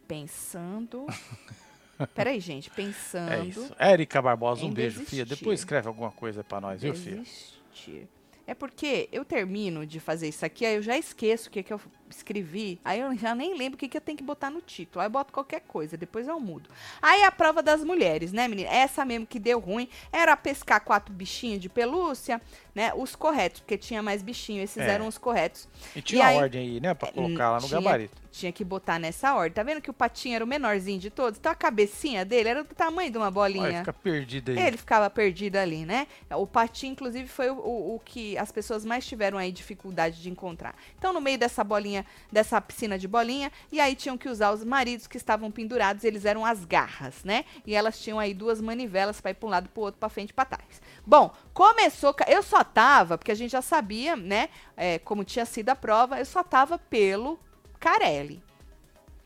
[0.08, 1.06] Pensando.
[2.14, 2.70] Peraí, gente.
[2.70, 3.32] Pensando.
[3.32, 3.74] É isso.
[3.78, 5.24] Érica Barbosa, um beijo, filha.
[5.24, 5.38] desistir.
[5.44, 7.22] Depois escreve alguma coisa pra nós, viu, filha?
[7.22, 8.08] Desistir.
[8.46, 11.72] É porque eu termino de fazer isso aqui, aí eu já esqueço o que, que
[11.72, 14.60] eu escrevi, aí eu já nem lembro o que, que eu tenho que botar no
[14.60, 15.00] título.
[15.00, 16.68] Aí eu boto qualquer coisa, depois eu mudo.
[17.00, 18.68] Aí a prova das mulheres, né, menina?
[18.70, 22.40] Essa mesmo que deu ruim era pescar quatro bichinhos de pelúcia,
[22.74, 22.92] né?
[22.94, 24.90] Os corretos, porque tinha mais bichinho, esses É.
[24.90, 25.68] eram os corretos.
[25.94, 26.94] E tinha aí- a ordem aí, né?
[26.94, 28.26] Pra colocar lá no tinha- gabarito.
[28.36, 29.52] Tinha que botar nessa ordem.
[29.54, 31.38] Tá vendo que o patinho era o menorzinho de todos?
[31.38, 33.64] Então a cabecinha dele era do tamanho de uma bolinha.
[33.64, 34.58] Olha, fica perdido aí.
[34.58, 36.06] Ele ficava perdido ali, né?
[36.30, 40.28] O patinho, inclusive, foi o, o- o que as pessoas mais tiveram aí dificuldade de
[40.28, 40.74] encontrar.
[40.98, 41.64] Então, no meio dessa
[41.96, 46.04] bolinha, dessa piscina de bolinha, e aí tinham que usar os maridos que estavam pendurados,
[46.04, 47.44] eles eram as garras, né?
[47.66, 50.08] E elas tinham aí duas manivelas para ir para um lado, para o outro, para
[50.08, 50.82] frente e para trás.
[51.06, 52.14] Bom, começou.
[52.26, 54.48] Eu só tava, porque a gente já sabia, né?
[54.76, 57.38] é, como tinha sido a prova, eu só tava pelo
[57.78, 58.42] Carelli.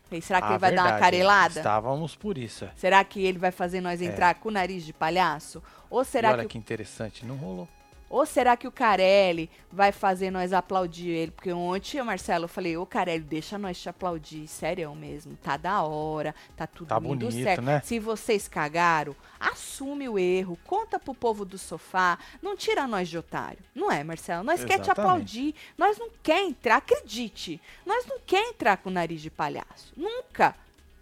[0.05, 1.59] Falei, será que Ah, ele vai dar uma verdade, carelada?
[1.59, 2.65] Estávamos por isso.
[2.65, 2.71] é.
[2.75, 5.63] Será que ele vai fazer nós entrar com o nariz de palhaço?
[5.89, 7.67] Ou será e olha que que interessante, não rolou.
[8.11, 11.31] Ou será que o Carelli vai fazer nós aplaudir ele?
[11.31, 15.81] Porque ontem, Marcelo, eu falei, ô Carelli, deixa nós te aplaudir, sério mesmo, tá da
[15.83, 17.61] hora, tá tudo Tá bonito, certo.
[17.61, 17.81] né?
[17.85, 23.17] Se vocês cagaram, assume o erro, conta pro povo do sofá, não tira nós de
[23.17, 23.59] otário.
[23.73, 24.43] Não é, Marcelo?
[24.43, 24.99] Nós quer te Exatamente.
[24.99, 29.93] aplaudir, nós não quer entrar, acredite, nós não quer entrar com o nariz de palhaço,
[29.95, 30.53] nunca.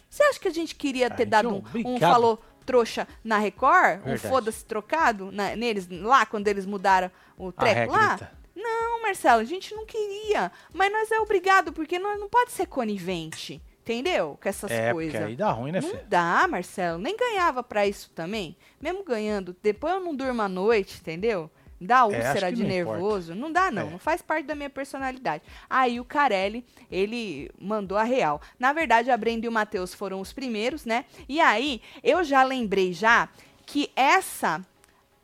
[0.10, 2.00] Você acha que a gente queria ter dado é um, um obrigado.
[2.00, 4.02] falou trouxa na Record?
[4.02, 4.28] Um Verdade.
[4.28, 8.32] foda-se trocado na- neles lá, quando eles mudaram o treco lá?
[8.56, 10.52] Não, Marcelo, a gente não queria.
[10.72, 13.60] Mas nós é obrigado, porque nós não pode ser conivente.
[13.82, 14.38] Entendeu?
[14.40, 15.20] Com essas É, coisas.
[15.20, 16.04] aí dá ruim, né, Não filho?
[16.08, 17.00] dá, Marcelo.
[17.00, 18.56] Nem ganhava pra isso também.
[18.80, 21.50] Mesmo ganhando, depois eu não durmo à noite, entendeu?
[21.80, 23.36] Dá É, úlcera que de não nervoso.
[23.36, 23.88] Não dá, não.
[23.88, 23.92] É.
[23.92, 25.44] Não faz parte da minha personalidade.
[25.70, 28.42] Aí o Carelli, ele mandou a real.
[28.60, 31.06] Na verdade, a Brenda e o Matheus foram os primeiros, né?
[31.28, 33.30] E aí, eu já lembrei já
[33.66, 34.66] que essa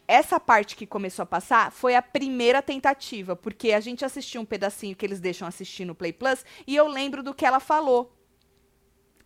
[0.08, 4.46] essa parte que começou a passar foi a primeira tentativa, porque a gente assistiu um
[4.46, 8.15] pedacinho que eles deixam assistir no Play Plus e eu lembro do que ela falou.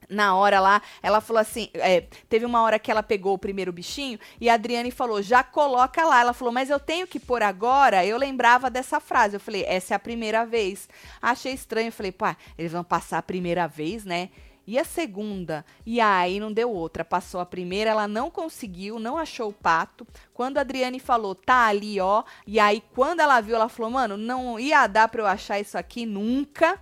[0.09, 3.71] Na hora lá, ela falou assim: é, teve uma hora que ela pegou o primeiro
[3.71, 6.21] bichinho e a Adriane falou: já coloca lá.
[6.21, 8.03] Ela falou, mas eu tenho que pôr agora.
[8.03, 9.35] Eu lembrava dessa frase.
[9.35, 10.89] Eu falei: essa é a primeira vez.
[11.21, 11.89] Achei estranho.
[11.89, 14.29] Eu falei: pá, eles vão passar a primeira vez, né?
[14.65, 15.65] E a segunda?
[15.83, 17.03] E aí não deu outra.
[17.03, 20.05] Passou a primeira, ela não conseguiu, não achou o pato.
[20.31, 22.23] Quando a Adriane falou, tá ali, ó.
[22.45, 25.75] E aí, quando ela viu, ela falou, mano, não ia dar pra eu achar isso
[25.75, 26.79] aqui nunca.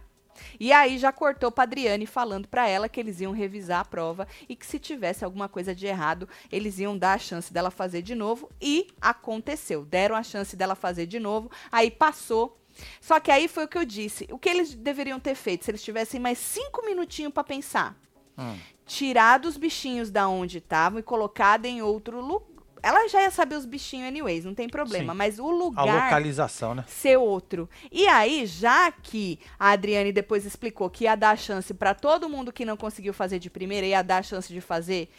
[0.59, 4.27] E aí já cortou pra Adriane falando pra ela que eles iam revisar a prova
[4.47, 8.01] e que se tivesse alguma coisa de errado, eles iam dar a chance dela fazer
[8.01, 8.49] de novo.
[8.61, 9.85] E aconteceu.
[9.85, 11.51] Deram a chance dela fazer de novo.
[11.71, 12.57] Aí passou.
[13.01, 14.27] Só que aí foi o que eu disse.
[14.31, 17.95] O que eles deveriam ter feito se eles tivessem mais cinco minutinhos pra pensar?
[18.37, 18.57] Hum.
[18.85, 22.56] Tirado os bichinhos da onde estavam e colocado em outro lugar.
[22.87, 25.11] Ela já ia saber os bichinhos anyways, não tem problema.
[25.11, 25.17] Sim.
[25.17, 26.85] Mas o A lugar localização, né?
[26.87, 27.69] ser outro.
[27.91, 32.29] E aí, já que a Adriane depois explicou que ia dar a chance pra todo
[32.29, 35.11] mundo que não conseguiu fazer de primeira, ia dar a chance de fazer,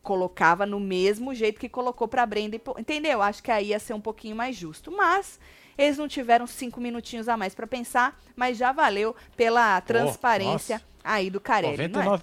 [0.00, 2.56] colocava no mesmo jeito que colocou pra Brenda.
[2.78, 3.20] Entendeu?
[3.20, 4.92] Acho que aí ia ser um pouquinho mais justo.
[4.92, 5.40] Mas
[5.76, 10.86] eles não tiveram cinco minutinhos a mais pra pensar, mas já valeu pela transparência nossa.
[11.02, 11.76] aí do Carelli.
[11.88, 12.18] não é?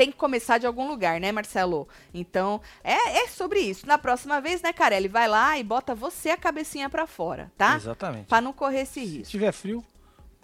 [0.00, 0.04] 99%.
[0.04, 1.86] tem que começar de algum lugar, né, Marcelo?
[2.14, 3.86] Então, é, é sobre isso.
[3.86, 7.76] Na próxima vez, né, Carelli, vai lá e bota você a cabecinha pra fora, tá?
[7.76, 8.26] Exatamente.
[8.26, 9.30] Pra não correr esse Se risco.
[9.30, 9.84] tiver frio,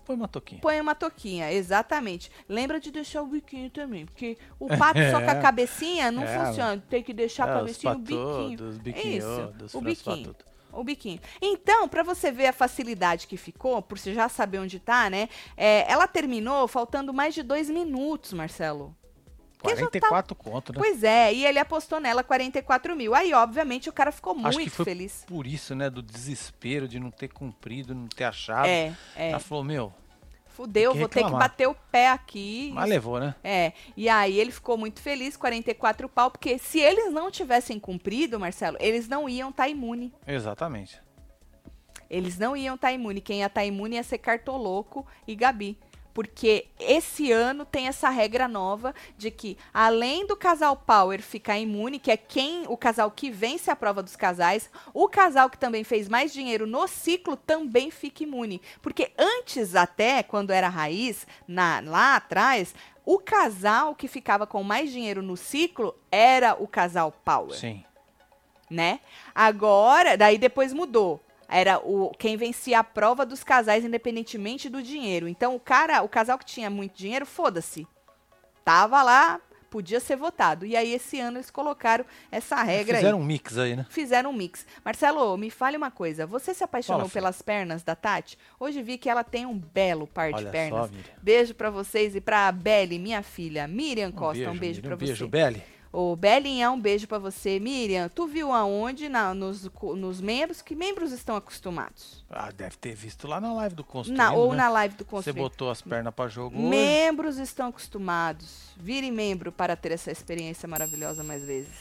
[0.04, 0.60] põe uma toquinha.
[0.60, 2.30] Põe uma toquinha, exatamente.
[2.48, 5.40] Lembra de deixar o biquinho também, porque o pato só com a É.
[5.40, 6.82] cabecinha não É, funciona.
[6.88, 8.58] Tem que deixar É, cabecinha e o biquinho.
[8.58, 10.16] patudos, os É isso, dos o biquinho.
[10.32, 10.44] patudo.
[10.72, 11.18] O biquinho.
[11.40, 15.26] Então, pra você ver a facilidade que ficou, por você já saber onde tá, né?
[15.56, 18.94] é, ela terminou faltando mais de dois minutos, Marcelo.
[19.58, 20.78] Porque já tá- 44 conto, né?
[20.78, 23.14] Pois é, e ele apostou nela 44 mil.
[23.14, 25.24] Aí, obviamente, o cara ficou Acho muito feliz.
[25.26, 25.88] Por isso, né?
[25.88, 28.66] Do desespero de não ter cumprido, não ter achado.
[28.66, 29.30] É, é.
[29.30, 29.92] Ela falou, meu,
[30.56, 32.70] Fudeu, vou ter que bater o pé aqui.
[32.74, 33.34] mas levou, né?
[33.44, 38.40] É, e aí ele ficou muito feliz, 44 pau, porque se eles não tivessem cumprido,
[38.40, 40.14] Marcelo, eles não iam estar imune.
[40.26, 40.98] Exatamente.
[42.08, 43.20] Eles não iam estar imune.
[43.20, 45.78] Quem ia estar imune ia ser Cartoloco e Gabi.
[46.16, 51.98] Porque esse ano tem essa regra nova de que, além do casal Power ficar imune,
[51.98, 55.84] que é quem o casal que vence a prova dos casais, o casal que também
[55.84, 58.62] fez mais dinheiro no ciclo também fica imune.
[58.80, 62.74] Porque antes, até, quando era raiz, na- lá atrás,
[63.04, 67.84] o casal que ficava com mais dinheiro no ciclo era o casal Power Sim.
[68.70, 69.00] né?
[69.34, 71.20] Agora, daí depois mudou.
[71.48, 75.28] Era o quem vencia a prova dos casais independentemente do dinheiro.
[75.28, 77.86] Então o cara, o casal que tinha muito dinheiro, foda-se.
[78.64, 80.66] Tava lá, podia ser votado.
[80.66, 83.22] E aí esse ano eles colocaram essa regra Fizeram aí.
[83.22, 83.86] um mix aí, né?
[83.88, 84.66] Fizeram um mix.
[84.84, 86.26] Marcelo, me fale uma coisa.
[86.26, 88.36] Você se apaixonou Fala, pelas pernas da Tati?
[88.58, 90.88] Hoje vi que ela tem um belo par de Olha pernas.
[90.90, 90.94] só.
[91.22, 93.68] Beijo pra vocês e pra Belly, minha filha.
[93.68, 94.82] Miriam Costa, um beijo, Miriam.
[94.82, 95.62] pra Um beijo, você.
[95.98, 97.58] Ô, Belinha, um beijo pra você.
[97.58, 100.60] Miriam, tu viu aonde na- nos, nos membros?
[100.60, 102.22] Que membros estão acostumados?
[102.28, 104.58] Ah, deve ter visto lá na live do Construindo, Na, ou né?
[104.58, 105.40] na live do Você Construir.
[105.40, 106.68] botou as pernas pra jogo hoje.
[106.68, 108.72] Membros estão acostumados.
[108.76, 111.72] Vire membro para ter essa experiência maravilhosa mais vezes.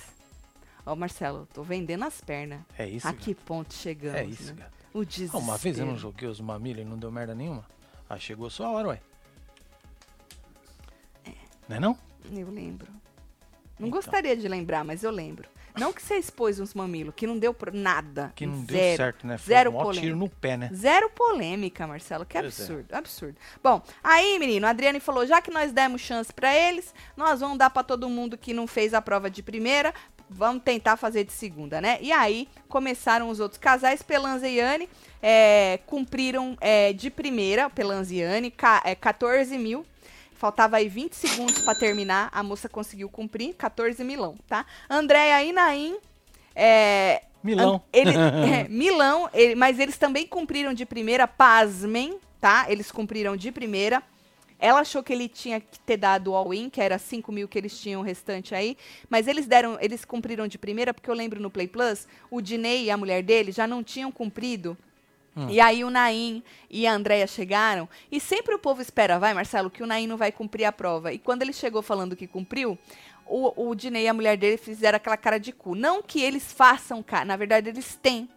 [0.86, 2.62] Ó, Marcelo, tô vendendo as pernas.
[2.78, 4.18] É isso, A que ponto chegamos?
[4.22, 4.62] É isso, né?
[4.62, 4.72] cara.
[4.94, 5.44] O Ah, desespero.
[5.44, 7.66] uma vez eu não joguei os mamilhos e não deu merda nenhuma.
[8.10, 9.02] Aí chegou a sua hora, ué.
[11.68, 11.98] Não é não?
[12.32, 12.88] Eu lembro.
[13.80, 14.00] Não Então.
[14.00, 15.50] gostaria de lembrar, mas eu lembro.
[15.78, 18.32] Não que você expôs uns mamilos, que não deu pro- nada.
[18.34, 18.68] Que não zero.
[18.68, 19.38] deu certo, né?
[19.38, 20.02] Foi zero um polêmica.
[20.02, 20.70] tiro no pé, né?
[20.74, 22.26] Zero polêmica, Marcelo.
[22.26, 22.64] Que Pois é.
[22.64, 23.36] absurdo, absurdo.
[23.62, 27.58] Bom, aí, menino, a Adriane falou: já que nós demos chance pra eles, nós vamos
[27.58, 29.94] dar pra todo mundo que não fez a prova de primeira.
[30.30, 31.98] Vamos tentar fazer de segunda, né?
[32.02, 34.02] E aí começaram os outros casais.
[34.02, 34.60] Pelanza e
[35.22, 39.86] é, cumpriram é, de primeira, Pelanza e ca- é, 14 mil.
[40.36, 42.30] Faltava aí 20 segundos pra terminar.
[42.32, 44.66] A moça conseguiu cumprir, 14 milão, tá?
[44.90, 45.98] Andréia e Naim.
[46.56, 47.82] É, Milão.
[47.94, 48.12] Ele-
[48.66, 52.66] é, Milão, ele- mas eles também cumpriram de primeira, pasmem, tá?
[52.70, 54.02] Eles cumpriram de primeira.
[54.58, 57.58] Ela achou que ele tinha que ter dado o all-in, que era 5 mil que
[57.58, 58.78] eles tinham restante aí.
[59.10, 62.86] Mas eles deram, eles cumpriram de primeira, porque eu lembro no Play Plus, o Dinei
[62.86, 64.78] e a mulher dele já não tinham cumprido.
[65.36, 65.50] Hum.
[65.50, 67.90] E aí o Naim e a Andrea chegaram.
[68.12, 71.12] E sempre o povo espera, vai, Marcelo, que o Naim não vai cumprir a prova.
[71.12, 72.78] E quando ele chegou falando que cumpriu,
[73.26, 75.76] o, o Dinei e a mulher dele fizeram aquela cara de cu.
[75.76, 78.30] Não que eles façam cara, na verdade eles têm,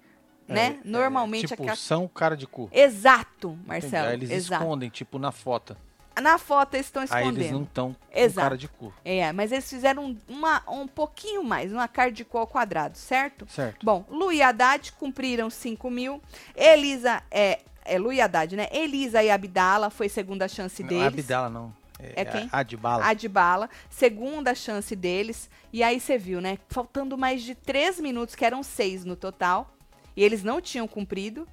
[0.47, 0.79] né?
[0.83, 1.77] É, Normalmente tipo, aquela...
[1.77, 2.69] são cara de cu.
[2.73, 3.69] Exato, Entendi.
[3.69, 4.65] Marcelo, Aí eles exato.
[4.65, 5.77] escondem, tipo, na foto.
[6.21, 7.41] Na foto eles estão Aí escondendo.
[7.41, 8.93] eles não estão com cara de cu.
[9.05, 12.97] É, mas eles fizeram um, uma, um pouquinho mais, uma cara de cu ao quadrado,
[12.97, 13.47] certo?
[13.49, 13.85] Certo.
[13.85, 16.23] Bom, Lu e Haddad cumpriram 5 mil.
[16.57, 18.69] Elisa, é, é Lu e Haddad, né?
[18.73, 21.07] Elisa e Abdala foi segunda chance Não, deles.
[21.07, 21.75] Abdala não.
[22.01, 22.49] É quem?
[22.53, 23.05] Adbala.
[23.05, 25.51] Adbala, segunda chance deles.
[25.73, 26.59] E aí você viu, né?
[26.69, 29.75] Faltando mais de três minutos, que eram seis no total.
[30.17, 31.47] E eles não tinham cumprido.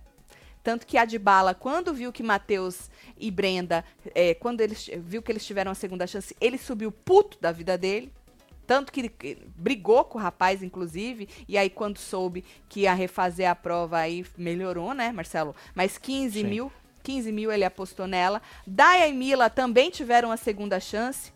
[0.63, 5.45] Tanto que Adbala, quando viu que Matheus e Brenda, é, quando eles viu que eles
[5.45, 8.11] tiveram a segunda chance, ele subiu puto da vida dele.
[8.67, 11.29] Tanto que ele que brigou com o rapaz, inclusive.
[11.47, 15.55] E aí, quando soube que ia refazer a prova, aí melhorou, né, Marcelo?
[15.75, 16.43] Mas 15 Sim.
[16.47, 16.71] mil,
[17.03, 18.41] 15 mil ele apostou nela.
[18.65, 21.31] Daya e Mila também tiveram a segunda chance.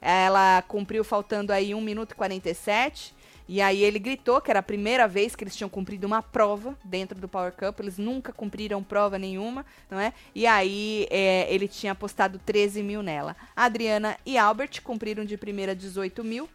[0.00, 3.14] Ela cumpriu faltando aí 1 minuto e 47.
[3.52, 6.74] E aí ele gritou que era a primeira vez que eles tinham cumprido uma prova
[6.82, 7.80] dentro do Power Cup.
[7.80, 10.14] Eles nunca cumpriram prova nenhuma, não é?
[10.34, 13.36] E aí é, ele tinha apostado 13 mil nela.
[13.54, 16.48] Adriana e Albert cumpriram de primeira 18 mil.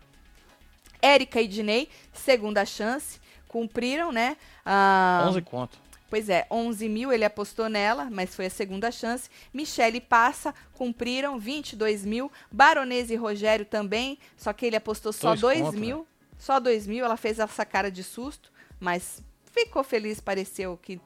[0.99, 4.35] Érica e Dinei, segunda chance, cumpriram, né?
[4.65, 5.77] Ah, 11 conto.
[6.09, 9.29] Pois é, 11 mil ele apostou nela, mas foi a segunda chance.
[9.53, 12.31] Michele Passa, cumpriram 22 mil.
[12.51, 16.07] Baronesa e Rogério também, só que ele apostou só Dois 2 conto, mil.
[16.37, 19.21] Só 2 mil, ela fez essa cara de susto, mas
[19.53, 20.99] ficou feliz, pareceu que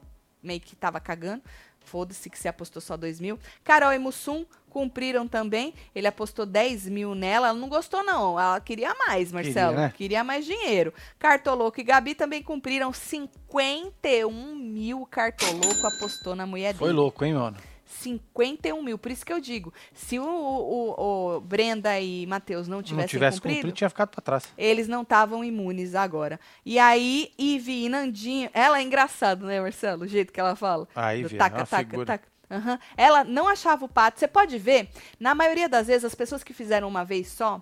[0.43, 1.41] meio que tava cagando.
[1.83, 3.39] Foda-se que você apostou só 2 mil.
[3.63, 5.73] Carol e Mussum cumpriram também.
[5.95, 7.47] Ele apostou 10 mil nela.
[7.47, 8.39] Ela não gostou, não.
[8.39, 9.75] Ela queria mais, Marcelo.
[9.75, 9.91] né?
[9.97, 10.93] Queria mais dinheiro.
[11.17, 15.05] Cartoloco e Gabi também cumpriram 51 mil.
[15.07, 16.99] Cartoloco apostou na mulher Foi dele.
[16.99, 17.57] louco, hein, mano?
[17.91, 18.97] 51 mil.
[18.97, 23.07] Por isso que eu digo, se o, o, o Brenda e Matheus não tivessem não
[23.07, 24.47] tivesse cumprido, cumprido, tinha ficado pra trás.
[24.57, 26.39] eles não estavam imunes agora.
[26.65, 30.03] E aí, Ive e Nandinho, ela é engraçada, né, Marcelo?
[30.03, 30.87] O jeito que ela fala.
[30.95, 31.37] Aí, Do viu?
[31.37, 32.05] taca, uma taca, figura.
[32.05, 32.31] taca.
[32.49, 32.79] Aham.
[32.97, 34.19] Ela não achava o pato.
[34.19, 37.61] Você pode ver, na maioria das vezes, as pessoas que fizeram uma vez só,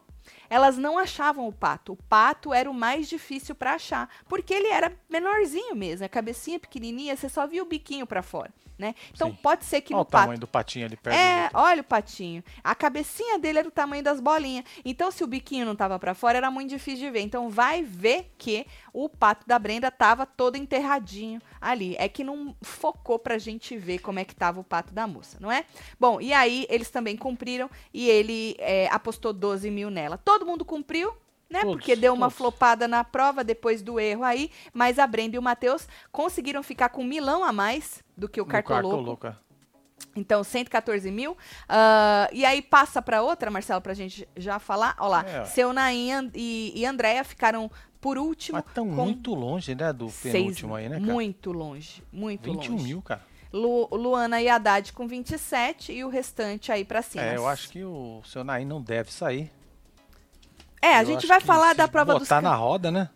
[0.49, 1.93] elas não achavam o pato.
[1.93, 6.59] O pato era o mais difícil para achar, porque ele era menorzinho mesmo, a cabecinha
[6.59, 8.95] pequenininha, você só via o biquinho para fora, né?
[9.11, 9.37] Então Sim.
[9.43, 11.81] pode ser que Olha no o pato tamanho do patinho ali perto é, do olha
[11.81, 12.41] o patinho.
[12.63, 14.63] A cabecinha dele era o tamanho das bolinhas.
[14.85, 17.19] Então, se o biquinho não tava pra fora, era muito difícil de ver.
[17.19, 21.95] Então, vai ver que o pato da Brenda tava todo enterradinho ali.
[21.99, 25.37] É que não focou pra gente ver como é que tava o pato da moça,
[25.41, 25.65] não é?
[25.99, 30.17] Bom, e aí eles também cumpriram e ele é, apostou 12 mil nela.
[30.17, 31.13] Todo mundo cumpriu.
[31.49, 31.61] Né?
[31.61, 32.37] Todos, Porque deu uma todos.
[32.37, 36.89] flopada na prova depois do erro aí, mas a Brenda e o Matheus conseguiram ficar
[36.89, 38.89] com um milão a mais do que o cartoloco.
[39.17, 39.35] cartoloco, é.
[40.15, 41.35] Então, 114 mil.
[41.67, 44.95] Ah, e aí passa para outra, Marcelo, pra gente já falar.
[44.99, 48.57] Olha lá, É, seu Nain e, e Andréia ficaram por último.
[48.63, 51.11] Mas tão com muito longe, né, do seis- penúltimo aí, né, cara?
[51.11, 52.83] Muito longe, muito 21 longe.
[52.83, 53.21] mil, cara.
[53.51, 57.23] Lu- Luana e Haddad com 27 e o restante aí pra cima.
[57.23, 59.51] É, eu acho que o seu Naim não deve sair.
[60.81, 63.09] É, a Eu gente vai falar da prova dos botar na roda, né?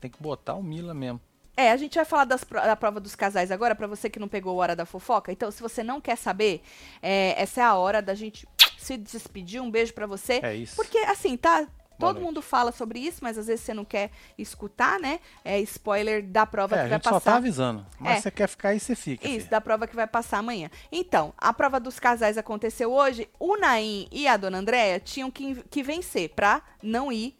[0.00, 1.20] Tem que botar o Mila mesmo.
[1.56, 4.26] É, a gente vai falar das da prova dos casais agora, pra você que não
[4.26, 5.30] pegou a hora da fofoca.
[5.30, 6.62] Então, se você não quer saber,
[7.00, 8.46] é, essa é a hora da gente
[8.76, 9.60] se despedir.
[9.62, 10.40] Um beijo pra você.
[10.42, 10.74] É isso.
[10.74, 11.66] Porque, assim, tá.
[11.98, 12.24] Todo noite.
[12.26, 15.20] mundo fala sobre isso, mas às vezes você não quer escutar, né?
[15.44, 17.36] É spoiler da prova É, a que vai gente só tá passar.
[17.36, 17.86] avisando.
[17.98, 18.20] Mas É.
[18.22, 19.26] você quer ficar aí, você fica.
[19.28, 20.70] Isso, da prova que vai passar amanhã.
[20.90, 23.28] Então, a prova dos casais aconteceu hoje.
[23.38, 27.36] O Naim e a dona Andréia tinham que, que vencer pra não ir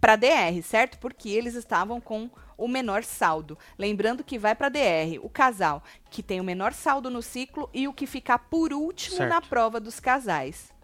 [0.00, 0.98] pra DR, certo?
[0.98, 3.58] Porque eles estavam com o menor saldo.
[3.78, 7.86] Lembrando que vai pra DR o casal que tem o menor saldo no ciclo e
[7.88, 9.30] o que ficar por último Certo.
[9.30, 10.74] na prova dos casais.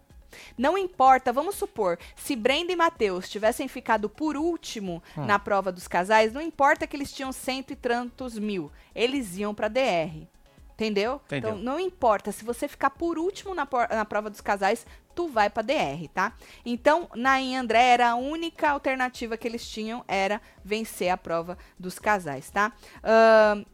[0.57, 5.25] Não importa, vamos supor, se Brenda e Matheus tivessem ficado por último Hum.
[5.27, 9.55] na prova dos casais, não importa que eles tinham cento e tantos mil, eles iam
[9.55, 10.27] pra DR.
[10.75, 11.21] Entendeu?
[11.27, 11.51] Entendeu.
[11.51, 15.29] Então não importa, se você ficar por último na, por- na prova dos casais, tu
[15.29, 16.33] vai pra DR, tá?
[16.65, 21.57] Então, Nain e André era a única alternativa que eles tinham, era vencer a prova
[21.79, 22.73] dos casais, tá?
[23.03, 23.65] Ahn,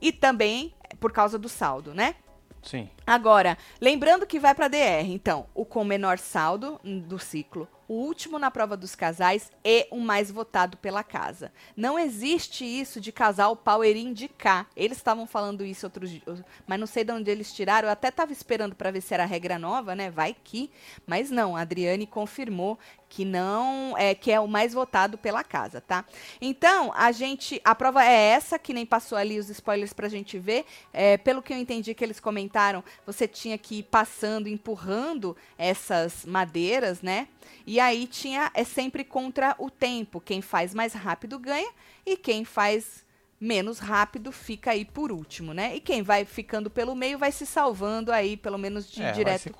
[0.00, 2.14] e também por causa do saldo, né?
[2.62, 2.88] Sim.
[3.06, 8.38] Agora, lembrando que vai para DR, então, o com menor saldo do ciclo, o último
[8.38, 11.52] na prova dos casais e o mais votado pela casa.
[11.76, 14.68] Não existe isso de casal power indicar.
[14.76, 17.88] Eles estavam falando isso outros dias, mas não sei de onde eles tiraram.
[17.88, 20.10] Eu até estava esperando para ver se era regra nova, né?
[20.10, 20.70] Vai que,
[21.06, 21.56] mas não.
[21.56, 26.04] A Adriane confirmou que não é que é o mais votado pela casa, tá?
[26.40, 30.38] Então, a gente, a prova é essa, que nem passou ali os spoilers pra gente
[30.38, 30.64] ver.
[30.92, 36.24] É, pelo que eu entendi que eles comentaram, você tinha que ir passando, empurrando essas
[36.26, 37.28] madeiras, né?
[37.66, 40.20] E aí tinha é sempre contra o tempo.
[40.20, 41.70] Quem faz mais rápido ganha
[42.04, 43.06] e quem faz
[43.40, 45.76] menos rápido fica aí por último, né?
[45.76, 49.52] E quem vai ficando pelo meio vai se salvando aí, pelo menos de é, direto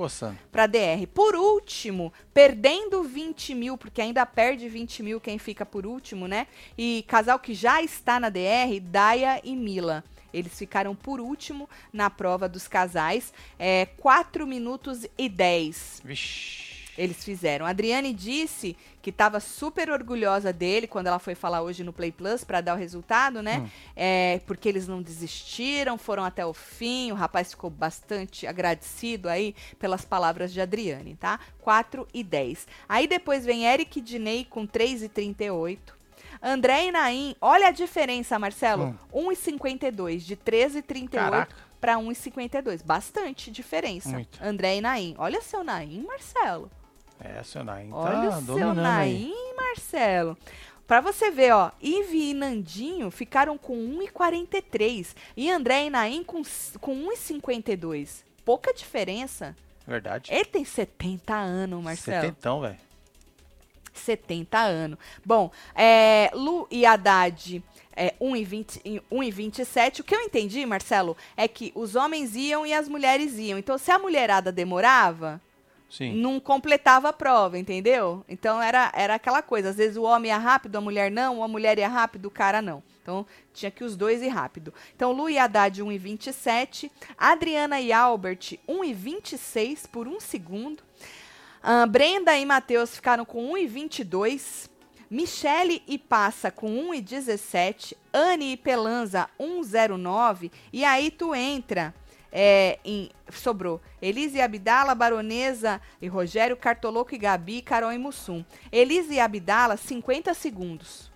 [0.50, 1.06] para DR.
[1.12, 6.46] Por último, perdendo 20 mil, porque ainda perde 20 mil quem fica por último, né?
[6.76, 10.02] E casal que já está na DR, Daya e Mila.
[10.32, 13.32] Eles ficaram por último na prova dos casais.
[13.58, 16.75] É, 4 minutos e 10 Vixe.
[16.96, 17.66] Eles fizeram.
[17.66, 22.10] A Adriane disse que estava super orgulhosa dele quando ela foi falar hoje no Play
[22.10, 23.60] Plus para dar o resultado, né?
[23.60, 23.68] Hum.
[23.94, 27.12] É, porque eles não desistiram, foram até o fim.
[27.12, 31.38] O rapaz ficou bastante agradecido aí pelas palavras de Adriane, tá?
[31.60, 32.66] 4 e 10.
[32.88, 35.96] Aí depois vem Eric Diney com 3 e 38.
[36.42, 38.98] André e Naim, olha a diferença, Marcelo.
[39.12, 41.56] 1,52 de 13,38 Caraca.
[41.80, 42.84] para 1,52.
[42.84, 44.10] Bastante diferença.
[44.10, 44.38] Muito.
[44.42, 45.14] André e Naim.
[45.18, 46.70] Olha seu Naim, Marcelo.
[47.20, 49.32] É, seu Naim Olha tá o seu dominando aí.
[49.56, 50.36] Marcelo.
[50.86, 56.42] Pra você ver, ó, Ive e Nandinho ficaram com 1,43 e André e Naim com,
[56.80, 58.22] com 1,52.
[58.44, 59.56] Pouca diferença.
[59.86, 60.32] Verdade.
[60.32, 62.20] Ele tem 70 anos, Marcelo.
[62.20, 62.78] Setentão, velho.
[63.92, 64.98] 70 anos.
[65.24, 67.62] Bom, é, Lu e Haddad
[67.96, 70.00] é, 1,20 e 1,27.
[70.00, 73.58] O que eu entendi, Marcelo, é que os homens iam e as mulheres iam.
[73.58, 75.40] Então, se a mulherada demorava,
[75.88, 76.14] Sim.
[76.14, 78.24] não completava a prova, entendeu?
[78.28, 79.70] Então era, era aquela coisa.
[79.70, 82.30] Às vezes o homem ia rápido, a mulher não, ou a mulher ia rápido, o
[82.30, 82.82] cara não.
[83.02, 83.24] Então
[83.54, 84.74] tinha que os dois ir rápido.
[84.94, 86.90] Então Lu e Haddad 1,27.
[87.16, 90.82] Adriana e Albert 1,26 por um segundo.
[91.62, 94.68] Ah, Brenda e Matheus ficaram com 1,22.
[95.08, 97.94] Michele e Passa com 1,17.
[98.12, 100.50] Anne e Pelanza 1,09.
[100.72, 101.94] E aí tu entra
[102.38, 108.44] É, em- sobrou Elise e Abdala, Baronesa e Rogério, Cartoloco e Gabi, Carol e Mussum.
[108.70, 111.10] Elise e Abdala, 50 segundos.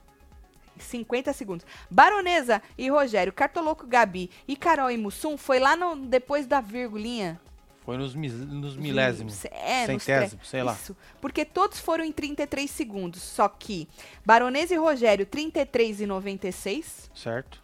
[0.78, 1.66] 50 segundos.
[1.90, 7.38] Baronesa e Rogério, Cartoloco, Gabi e Carol e Mussum foi lá no, depois da virgulinha.
[7.84, 9.44] Foi nos, nos milésimos.
[9.44, 10.72] É, centésimos, sei lá.
[10.72, 10.96] Isso.
[11.20, 13.20] Porque todos foram em 33 segundos.
[13.20, 13.86] Só que
[14.24, 17.10] Baronesa e Rogério, 33 e 96.
[17.14, 17.60] Certo?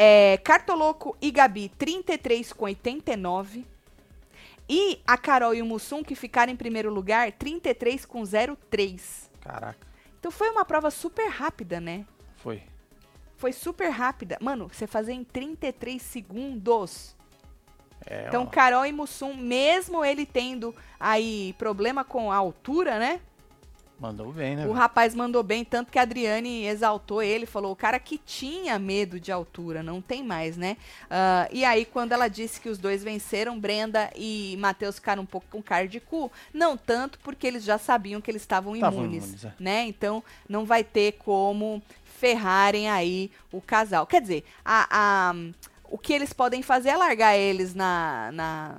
[0.00, 3.66] É, Cartoloco e Gabi, 33 com 89.
[4.68, 9.28] E a Carol e o Mussum, que ficaram em primeiro lugar, 33 com 03.
[9.40, 9.88] Caraca.
[10.20, 12.06] Então foi uma prova super rápida, né?
[12.36, 12.62] Foi.
[13.36, 14.38] Foi super rápida.
[14.40, 17.16] Mano, você fazer em 33 segundos.
[18.06, 23.20] É, Então, ó, Carol e Mussum, mesmo ele tendo aí problema com a altura, né?
[23.98, 24.66] Mandou bem, né?
[24.66, 28.78] O rapaz mandou bem, tanto que a Adriane exaltou ele, falou, o cara que tinha
[28.78, 30.76] medo de altura, não tem mais, né?
[31.10, 35.26] Ah, e aí, quando ela disse que os dois venceram, Brenda e Matheus ficaram um
[35.26, 39.24] pouco com cara de cu, não tanto porque eles já sabiam que eles estavam imunes,
[39.24, 39.52] imunes, é.
[39.58, 39.84] né?
[39.86, 44.06] Então, não vai ter como ferrarem aí o casal.
[44.06, 44.86] Quer dizer, a,
[45.30, 45.34] a-
[45.90, 48.76] o que eles podem fazer é largar eles na, na,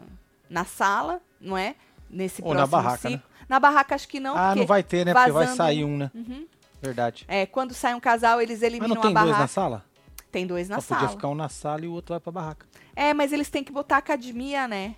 [0.50, 1.76] na sala, não é?
[2.10, 3.22] Nesse Ou na próximo barraca, né?
[3.50, 5.14] Na barraca acho que não, ah, não vai ter, né?
[5.14, 6.12] Porque vai vazando- sair um, né?
[6.14, 6.46] Uhum.
[6.82, 7.26] Verdade.
[7.28, 9.42] É, quando sai um casal, eles Mas eliminam não tem a dois barraca.
[9.42, 9.86] na sala?
[10.32, 11.10] Tem dois na Só podia sala.
[11.18, 12.66] ficar um na sala e o outro vai pra barraca.
[12.96, 14.96] É, mas eles têm que botar academia, né?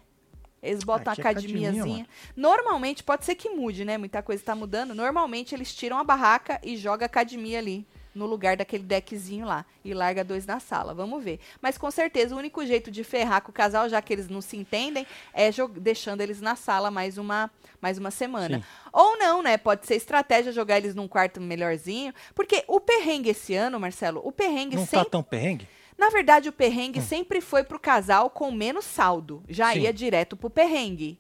[0.62, 2.08] Eles botam Aqui é academia, academiazinha.
[2.36, 3.98] Normalmente, pode ser que mude, né?
[3.98, 4.94] Muita coisa tá mudando.
[4.94, 7.88] Normalmente, eles tiram a barraca e jogam a academia ali.
[8.14, 9.66] No lugar daquele deckzinho lá.
[9.84, 10.94] E larga dois na sala.
[10.94, 11.40] Vamos ver.
[11.62, 14.42] Mas com certeza, o único jeito de ferrar com o casal, já que eles não
[14.42, 17.50] se entendem, é deixando eles na sala mais uma,
[17.82, 18.58] mais uma semana.
[18.58, 18.64] Sim.
[18.92, 19.58] Ou não, né?
[19.58, 22.14] Pode ser estratégia jogar eles num quarto melhorzinho.
[22.36, 25.68] Porque o perrengue esse ano, Marcelo, o perrengue Não sempre tá tão perrengue?
[25.98, 29.44] na verdade, o perrengue sempre foi pro casal com menos saldo.
[29.48, 29.82] Já Sim.
[29.82, 31.20] ia direto pro perrengue.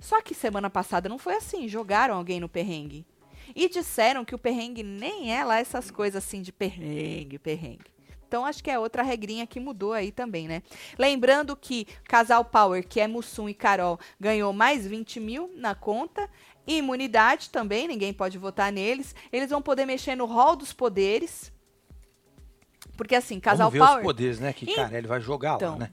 [0.00, 1.68] Só que semana passada não foi assim.
[1.68, 3.06] Jogaram alguém no perrengue.
[3.54, 7.98] E disseram que o perrengue nem é lá essas coisas assim de perrengue, perrengue.
[8.28, 10.62] Então acho que é outra regrinha que mudou aí também, né?
[10.98, 16.28] Lembrando que Casal Power, que é Mussum e Carol, ganhou mais 20 mil na conta.
[16.66, 19.14] E imunidade também, ninguém pode votar neles.
[19.32, 21.50] Eles vão poder mexer no hall dos poderes.
[22.94, 24.00] Porque assim, Casal Vamos ver Power.
[24.00, 24.52] os poderes, né?
[24.52, 25.90] Que, Ih, cara, ele vai jogar então, lá, né?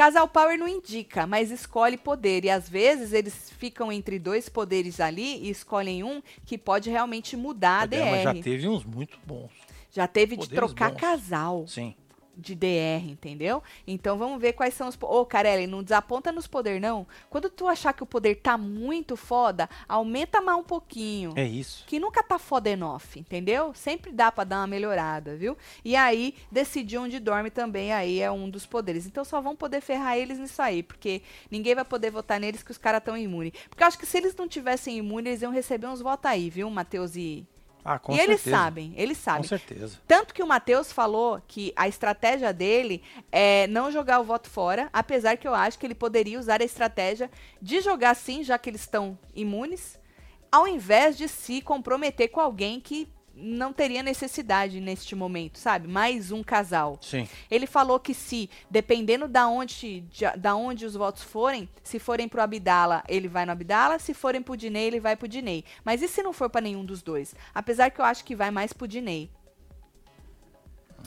[0.00, 2.46] Casal Power não indica, mas escolhe poder.
[2.46, 7.36] E às vezes eles ficam entre dois poderes ali e escolhem um que pode realmente
[7.36, 8.42] mudar a mas já DR.
[8.42, 9.50] teve uns muito bons.
[9.90, 11.00] Já teve de poderes trocar bons.
[11.02, 11.94] casal Sim.
[12.40, 13.62] De DR, entendeu?
[13.86, 14.98] Então vamos ver quais são os.
[15.00, 17.06] Ô, Carelli, não desaponta nos poder, não.
[17.28, 21.32] Quando tu achar que o poder tá muito foda, aumenta mais um pouquinho.
[21.36, 21.84] É isso.
[21.86, 23.72] Que nunca tá foda enough, entendeu?
[23.74, 25.56] Sempre dá pra dar uma melhorada, viu?
[25.84, 29.06] E aí, decidir onde dorme também aí é um dos poderes.
[29.06, 32.70] Então só vão poder ferrar eles nisso aí, porque ninguém vai poder votar neles que
[32.70, 33.52] os caras estão imunes.
[33.68, 36.50] Porque eu acho que se eles não tivessem imunes, eles iam receber uns votos aí,
[36.50, 37.46] viu, Matheus e...
[37.84, 38.32] Ah, com e certeza.
[38.32, 39.42] eles sabem, eles Com sabem.
[39.48, 39.98] certeza.
[40.06, 43.02] Tanto que o Matheus falou que a estratégia dele
[43.32, 46.64] é não jogar o voto fora, apesar que eu acho que ele poderia usar a
[46.64, 49.98] estratégia de jogar sim, já que eles estão imunes,
[50.52, 53.08] ao invés de se comprometer com alguém que
[53.40, 55.88] não teria necessidade neste momento, sabe?
[55.88, 56.98] Mais um casal.
[57.00, 57.26] Sim.
[57.50, 62.28] Ele falou que se, dependendo da onde, de- da onde os votos forem, se forem
[62.28, 65.64] pro Abdala, ele vai no Abdala, se forem pro Dinei, ele vai pro Dinei.
[65.84, 67.34] Mas e se não for pra nenhum dos dois?
[67.54, 69.30] Apesar que eu acho que vai mais pro Dinei.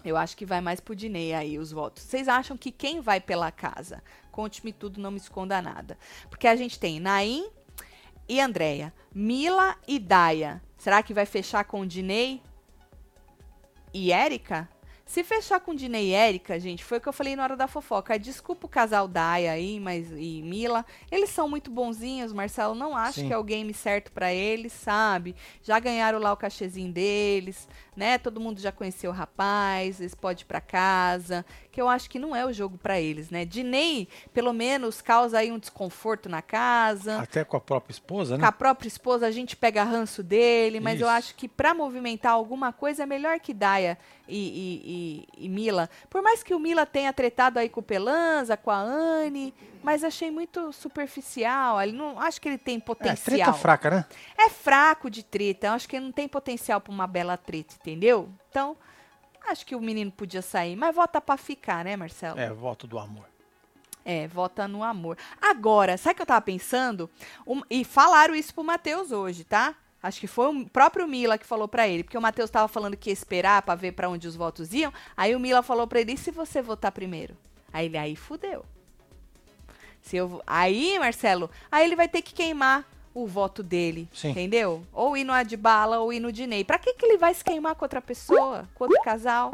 [0.03, 2.03] Eu acho que vai mais pro Dinei aí os votos.
[2.03, 4.03] Vocês acham que quem vai pela casa?
[4.31, 5.97] Conte-me tudo, não me esconda nada.
[6.29, 7.47] Porque a gente tem Naim
[8.27, 10.61] e Andréia, Mila e Daya.
[10.83, 12.41] Será que vai fechar com o Dinei
[13.93, 14.67] e Érica?
[15.05, 17.67] Se fechar com Dinei e Érica, gente, foi o que eu falei na hora da
[17.69, 18.19] fofoca.
[18.19, 22.75] Desculpa o casal Daya aí, mas e Mila, eles são muito bonzinhos, Marcelo.
[22.75, 23.27] Não acho Sim.
[23.27, 25.37] que é o game certo pra eles, sabe?
[25.61, 27.65] Já ganharam lá o cachezinho deles,
[27.95, 28.17] né?
[28.17, 31.45] Todo mundo já conheceu o rapaz, eles podem ir pra casa.
[31.71, 33.45] Que eu acho que não é o jogo pra eles, né?
[33.45, 37.19] Dinei, pelo menos, causa aí um desconforto na casa.
[37.19, 38.47] Até com a própria esposa, Com né?
[38.47, 41.15] a própria esposa, a gente pega ranço dele, mas eu Isso.
[41.15, 44.81] acho que pra movimentar alguma coisa é melhor que Daya e, e-
[45.41, 45.89] e- e Mila.
[46.09, 49.51] Por mais que o Mila tenha tretado aí com o Pelanza, com a Anne,
[49.83, 51.81] mas achei muito superficial.
[51.81, 53.25] Ele não acho que ele tem É, potencial.
[53.25, 54.05] treta fraca, né?
[54.37, 55.67] É fraco de treta.
[55.67, 58.29] Eu acho que ele não tem potencial pra uma bela treta, entendeu?
[58.49, 58.77] Então,
[59.47, 62.39] acho que o menino podia sair, mas vota pra ficar, né, Marcelo?
[62.39, 63.25] É, voto do amor.
[64.05, 65.17] É, vota no amor.
[65.41, 67.09] Agora, sabe o que eu tava pensando?
[67.45, 69.75] Um- e falaram isso pro Matheus hoje, tá?
[70.01, 72.97] Acho que foi o próprio Mila que falou pra ele, porque o Matheus tava falando
[72.97, 74.91] que ia esperar pra ver pra onde os votos iam.
[75.15, 77.37] Aí o Mila falou pra ele: e se você votar primeiro?
[77.71, 78.65] Aí ele aí fudeu.
[80.01, 84.29] Se eu, aí, Marcelo, aí ele vai ter que queimar o voto dele, Sim.
[84.31, 84.83] entendeu?
[84.91, 86.63] Ou ir no Adbala ou ir no Dinei.
[86.63, 89.51] Pra que, que ele vai se queimar com outra pessoa, com outro casal?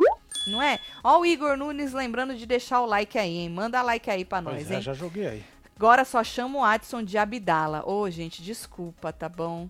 [0.48, 0.80] Não é?
[1.04, 3.50] Ó o Igor Nunes lembrando de deixar o like aí, hein?
[3.50, 4.82] Manda like aí pra nós, Pois é, hein?
[4.82, 5.44] já joguei aí.
[5.76, 7.84] Agora só chama o Adson de Abdala.
[7.86, 9.68] Ô, gente, desculpa, tá bom?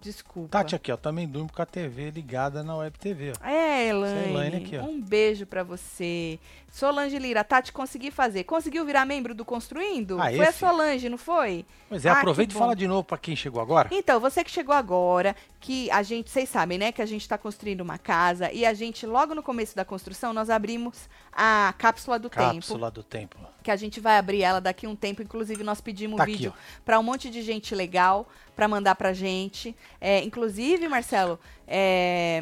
[0.00, 0.48] Desculpa.
[0.50, 3.46] Tati aqui, ó, também durmo com a TV ligada na Web TV, ó.
[3.46, 4.30] É, Elaine.
[4.30, 4.82] Elaine aqui, ó.
[4.84, 6.38] Um beijo pra você.
[6.70, 8.44] Solange Lira, Tati, consegui fazer.
[8.44, 10.20] Conseguiu virar membro do Construindo?
[10.20, 10.70] Aê, foi a filho.
[10.70, 11.64] Solange, não foi?
[11.88, 12.60] Pois é, Ah, aproveita e bom.
[12.60, 13.88] fala de novo pra quem chegou agora.
[13.90, 17.38] Então, você que chegou agora, que a gente, vocês sabem, né, que a gente está
[17.38, 22.18] construindo uma casa e a gente, logo no começo da construção, nós abrimos a cápsula
[22.18, 22.54] do tempo.
[22.54, 23.36] Cápsula do tempo.
[23.62, 25.22] Que a gente vai abrir ela daqui a um tempo.
[25.22, 26.54] Inclusive, nós pedimos Tá aqui, vídeo
[26.84, 29.74] para um monte de gente legal para mandar pra gente.
[30.00, 32.40] É, inclusive, Marcelo, é,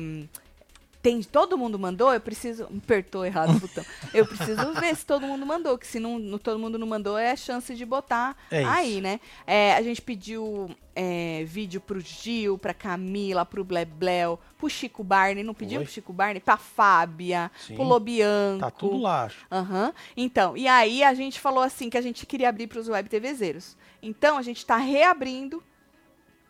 [1.07, 2.65] tem, todo mundo mandou, eu preciso.
[2.65, 3.85] Apertou errado o botão.
[4.13, 7.31] Eu preciso ver se todo mundo mandou, que se não, todo mundo não mandou, é
[7.31, 8.71] a chance de botar É isso.
[8.71, 9.21] aí, né?
[9.47, 15.45] É, a gente pediu é, vídeo pro Gil, pra Camila, pro Blebleu, pro Chico Barney,
[15.45, 15.85] não pediu Oi.
[15.85, 16.41] pro Chico Barney?
[16.41, 17.77] Pra Fábia, Sim.
[17.77, 18.61] pro Lobianco.
[18.61, 19.47] Tá tudo lá, acho.
[19.49, 19.93] Aham.
[20.17, 23.09] Então, e aí a gente falou assim que a gente queria abrir para os web
[23.09, 23.77] TVzeiros.
[24.03, 25.63] Então, a gente está reabrindo,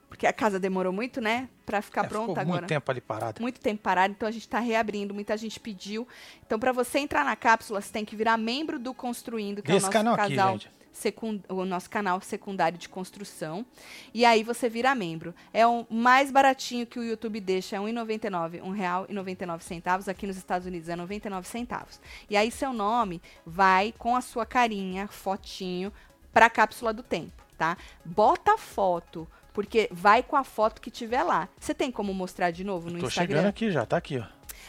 [0.09, 1.49] porque a casa demorou muito, né?
[1.65, 2.61] Para ficar É, pronta ficou agora.
[2.61, 3.43] muito tempo ali parado.
[3.43, 6.07] Muito tempo parado, então a gente está reabrindo, muita gente pediu.
[6.47, 9.75] Então, para você entrar na cápsula, você tem que virar membro do Construindo, que é
[9.75, 10.53] o Desse nosso canal aqui, casal.
[10.59, 10.71] gente.
[10.93, 13.67] secun- o nosso canal secundário de construção.
[14.15, 15.35] E aí você vira membro.
[15.53, 20.09] É o mais baratinho que o YouTube deixa, é R$ 1,99, R$ 1,99.
[20.09, 22.01] Aqui nos Estados Unidos é 99 centavos.
[22.31, 25.93] E aí seu nome vai com a sua carinha, fotinho,
[26.33, 27.77] para a cápsula do tempo, tá?
[28.03, 31.49] Bota foto, porque vai com a foto que tiver lá.
[31.59, 33.37] Você tem como mostrar de novo no Tô Instagram?
[33.37, 34.25] chegando aqui já, tá aqui, ó.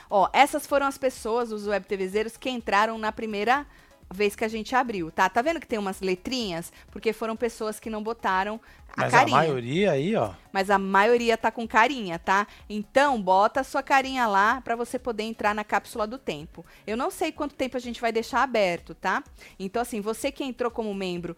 [0.09, 3.67] Ó, essas foram as pessoas, os web TVzeiros, que entraram na primeira
[4.09, 5.27] vez que a gente abriu, tá?
[5.27, 6.71] Tá vendo que tem umas letrinhas?
[6.89, 8.61] Porque foram pessoas que não botaram
[8.95, 9.37] a Mas carinha.
[9.37, 10.31] a maioria aí, ó.
[10.53, 12.47] Mas a maioria tá com carinha, tá?
[12.69, 16.65] Então, bota a sua carinha lá pra você poder entrar na cápsula do tempo.
[16.87, 19.21] Eu não sei quanto tempo a gente vai deixar aberto, tá?
[19.59, 21.35] Então, assim, você que entrou como membro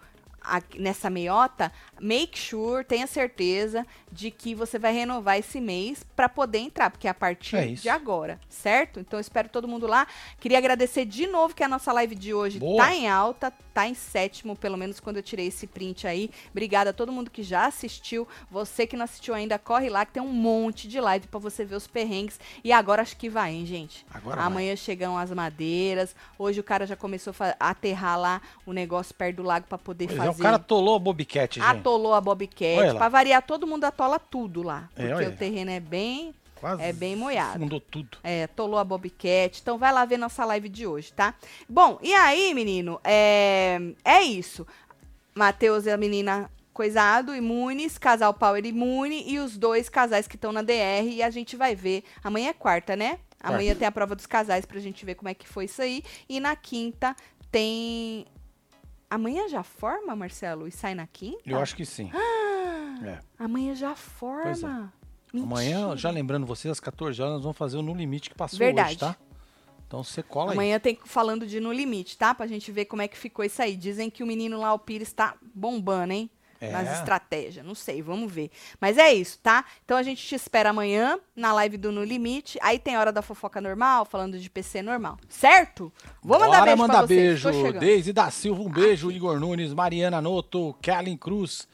[0.77, 6.59] nessa meiota, make sure, tenha certeza de que você vai renovar esse mês pra poder
[6.59, 8.99] entrar, porque é a partir É de agora, certo?
[8.99, 10.07] Então, espero todo mundo lá.
[10.39, 12.83] Queria agradecer de novo que a nossa live de hoje Boa.
[12.83, 16.29] tá em alta, tá em sétimo, pelo menos quando eu tirei esse print aí.
[16.51, 18.27] Obrigada a todo mundo que já assistiu.
[18.51, 21.63] Você que não assistiu ainda, corre lá que tem um monte de live pra você
[21.63, 22.37] ver os perrengues.
[22.61, 24.05] E agora acho que vai, hein, gente?
[24.13, 24.45] Agora vai.
[24.45, 26.13] Amanhã chegam as madeiras.
[26.37, 30.07] Hoje o cara já começou a aterrar lá o negócio perto do lago pra poder
[30.07, 30.29] Pois fazer.
[30.29, 31.65] é, o cara tolou a Bobcat, gente.
[31.65, 32.95] Atolou a Bobcat.
[32.97, 34.89] Pra variar, todo mundo atola tudo lá.
[34.97, 35.29] É, Porque olha.
[35.29, 37.59] o terreno é bem Quase é bem molhado.
[37.59, 38.17] Fundou tudo.
[38.23, 39.59] é, tolou a Bobcat.
[39.61, 41.33] Então vai lá ver nossa live de hoje, tá?
[41.67, 42.99] Bom, e aí, menino?
[43.03, 44.67] É, é isso.
[45.35, 46.49] Matheus e a menina
[46.79, 51.03] Coisado, imunes, casal Power imune e os dois casais que estão na DR.
[51.09, 52.05] E a gente vai ver.
[52.23, 53.19] Amanhã é quarta, né?
[53.37, 56.01] Amanhã tem a prova dos casais pra gente ver como é que foi isso aí.
[56.29, 57.13] E na quinta
[57.51, 58.25] tem.
[59.09, 60.69] Amanhã já forma, Marcelo?
[60.69, 61.41] E sai na quinta?
[61.45, 62.09] Eu acho que sim.
[62.13, 63.05] Ah!
[63.05, 63.19] É.
[63.37, 64.93] Amanhã já forma.
[65.33, 65.97] Amanhã, Mentira.
[65.97, 68.89] já lembrando vocês, às 14 horas, nós vamos fazer o No Limite que passou Verdade.
[68.89, 69.15] hoje, tá?
[69.87, 70.57] Então você cola aí.
[70.57, 72.33] Amanhã tem falando de No Limite, tá?
[72.33, 73.75] Pra gente ver como é que ficou isso aí.
[73.75, 76.29] Dizem que o menino lá, o Pires, tá bombando, hein?
[76.61, 76.71] É.
[76.71, 77.65] Nas estratégias.
[77.65, 78.51] Não sei, vamos ver.
[78.81, 79.63] Mas é isso, tá?
[79.85, 82.59] Então a gente te espera amanhã na live do No Limite.
[82.61, 85.17] Aí tem hora da fofoca normal, falando de PC normal.
[85.29, 85.91] Certo?
[86.21, 87.41] Vou mandar Bora beijo mandar pra vocês.
[87.43, 87.79] beijo.
[87.79, 89.09] Deise da Silva, um beijo.
[89.09, 91.65] Igor Nunes, Mariana Noto, Kellen Cruz,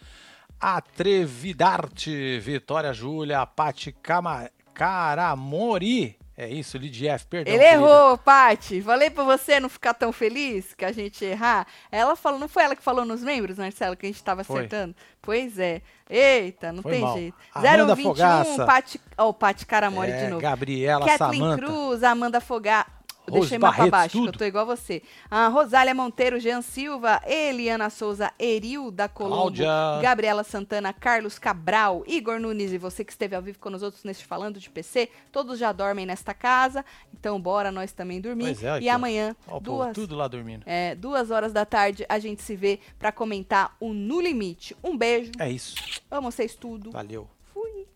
[0.66, 6.18] Atrevidarte, Vitória Júlia, Pati Cama- Caramori.
[6.38, 7.54] É isso, Lidief, perdão.
[7.54, 7.82] Ele querida.
[7.82, 8.82] errou, Paty.
[8.82, 11.66] Falei pra você não ficar tão feliz que a gente errar.
[11.90, 14.58] Ela falou, não foi ela que falou nos membros, Marcelo, que a gente tava Foi.
[14.58, 14.94] acertando?
[15.22, 15.82] Pois é.
[16.10, 17.14] Eita, não Foi tem mal.
[17.18, 17.38] jeito.
[17.54, 18.66] Amanda 021, Fogaça.
[18.66, 19.02] Paty.
[19.18, 20.42] Ó, o Paty Caramori É, de novo.
[20.42, 21.64] Gabriela Kathleen Samanta.
[21.66, 22.86] Cruz, Amanda Fogar.
[23.28, 24.34] Rose Deixei mais pra Barretos, baixo, que tudo.
[24.36, 25.02] eu tô igual a você.
[25.30, 29.56] Ah, Rosália Monteiro, Jean Silva, Eliana Souza, Eril da Colombo.
[30.02, 34.04] Gabriela Santana, Carlos Cabral, Igor Nunes e você que esteve ao vivo com nós outros
[34.04, 35.10] neste Falando de PC.
[35.32, 38.56] Todos já dormem nesta casa, então bora nós também dormir.
[38.64, 40.64] É, e amanhã, Ó, povo, duas, tudo lá dormindo.
[40.66, 44.76] é, duas horas da tarde, a gente se vê pra comentar o No Limite.
[44.84, 45.76] Um beijo, É isso.
[46.12, 46.92] amo vocês tudo.
[46.92, 47.28] Valeu.
[47.54, 47.88] Fui.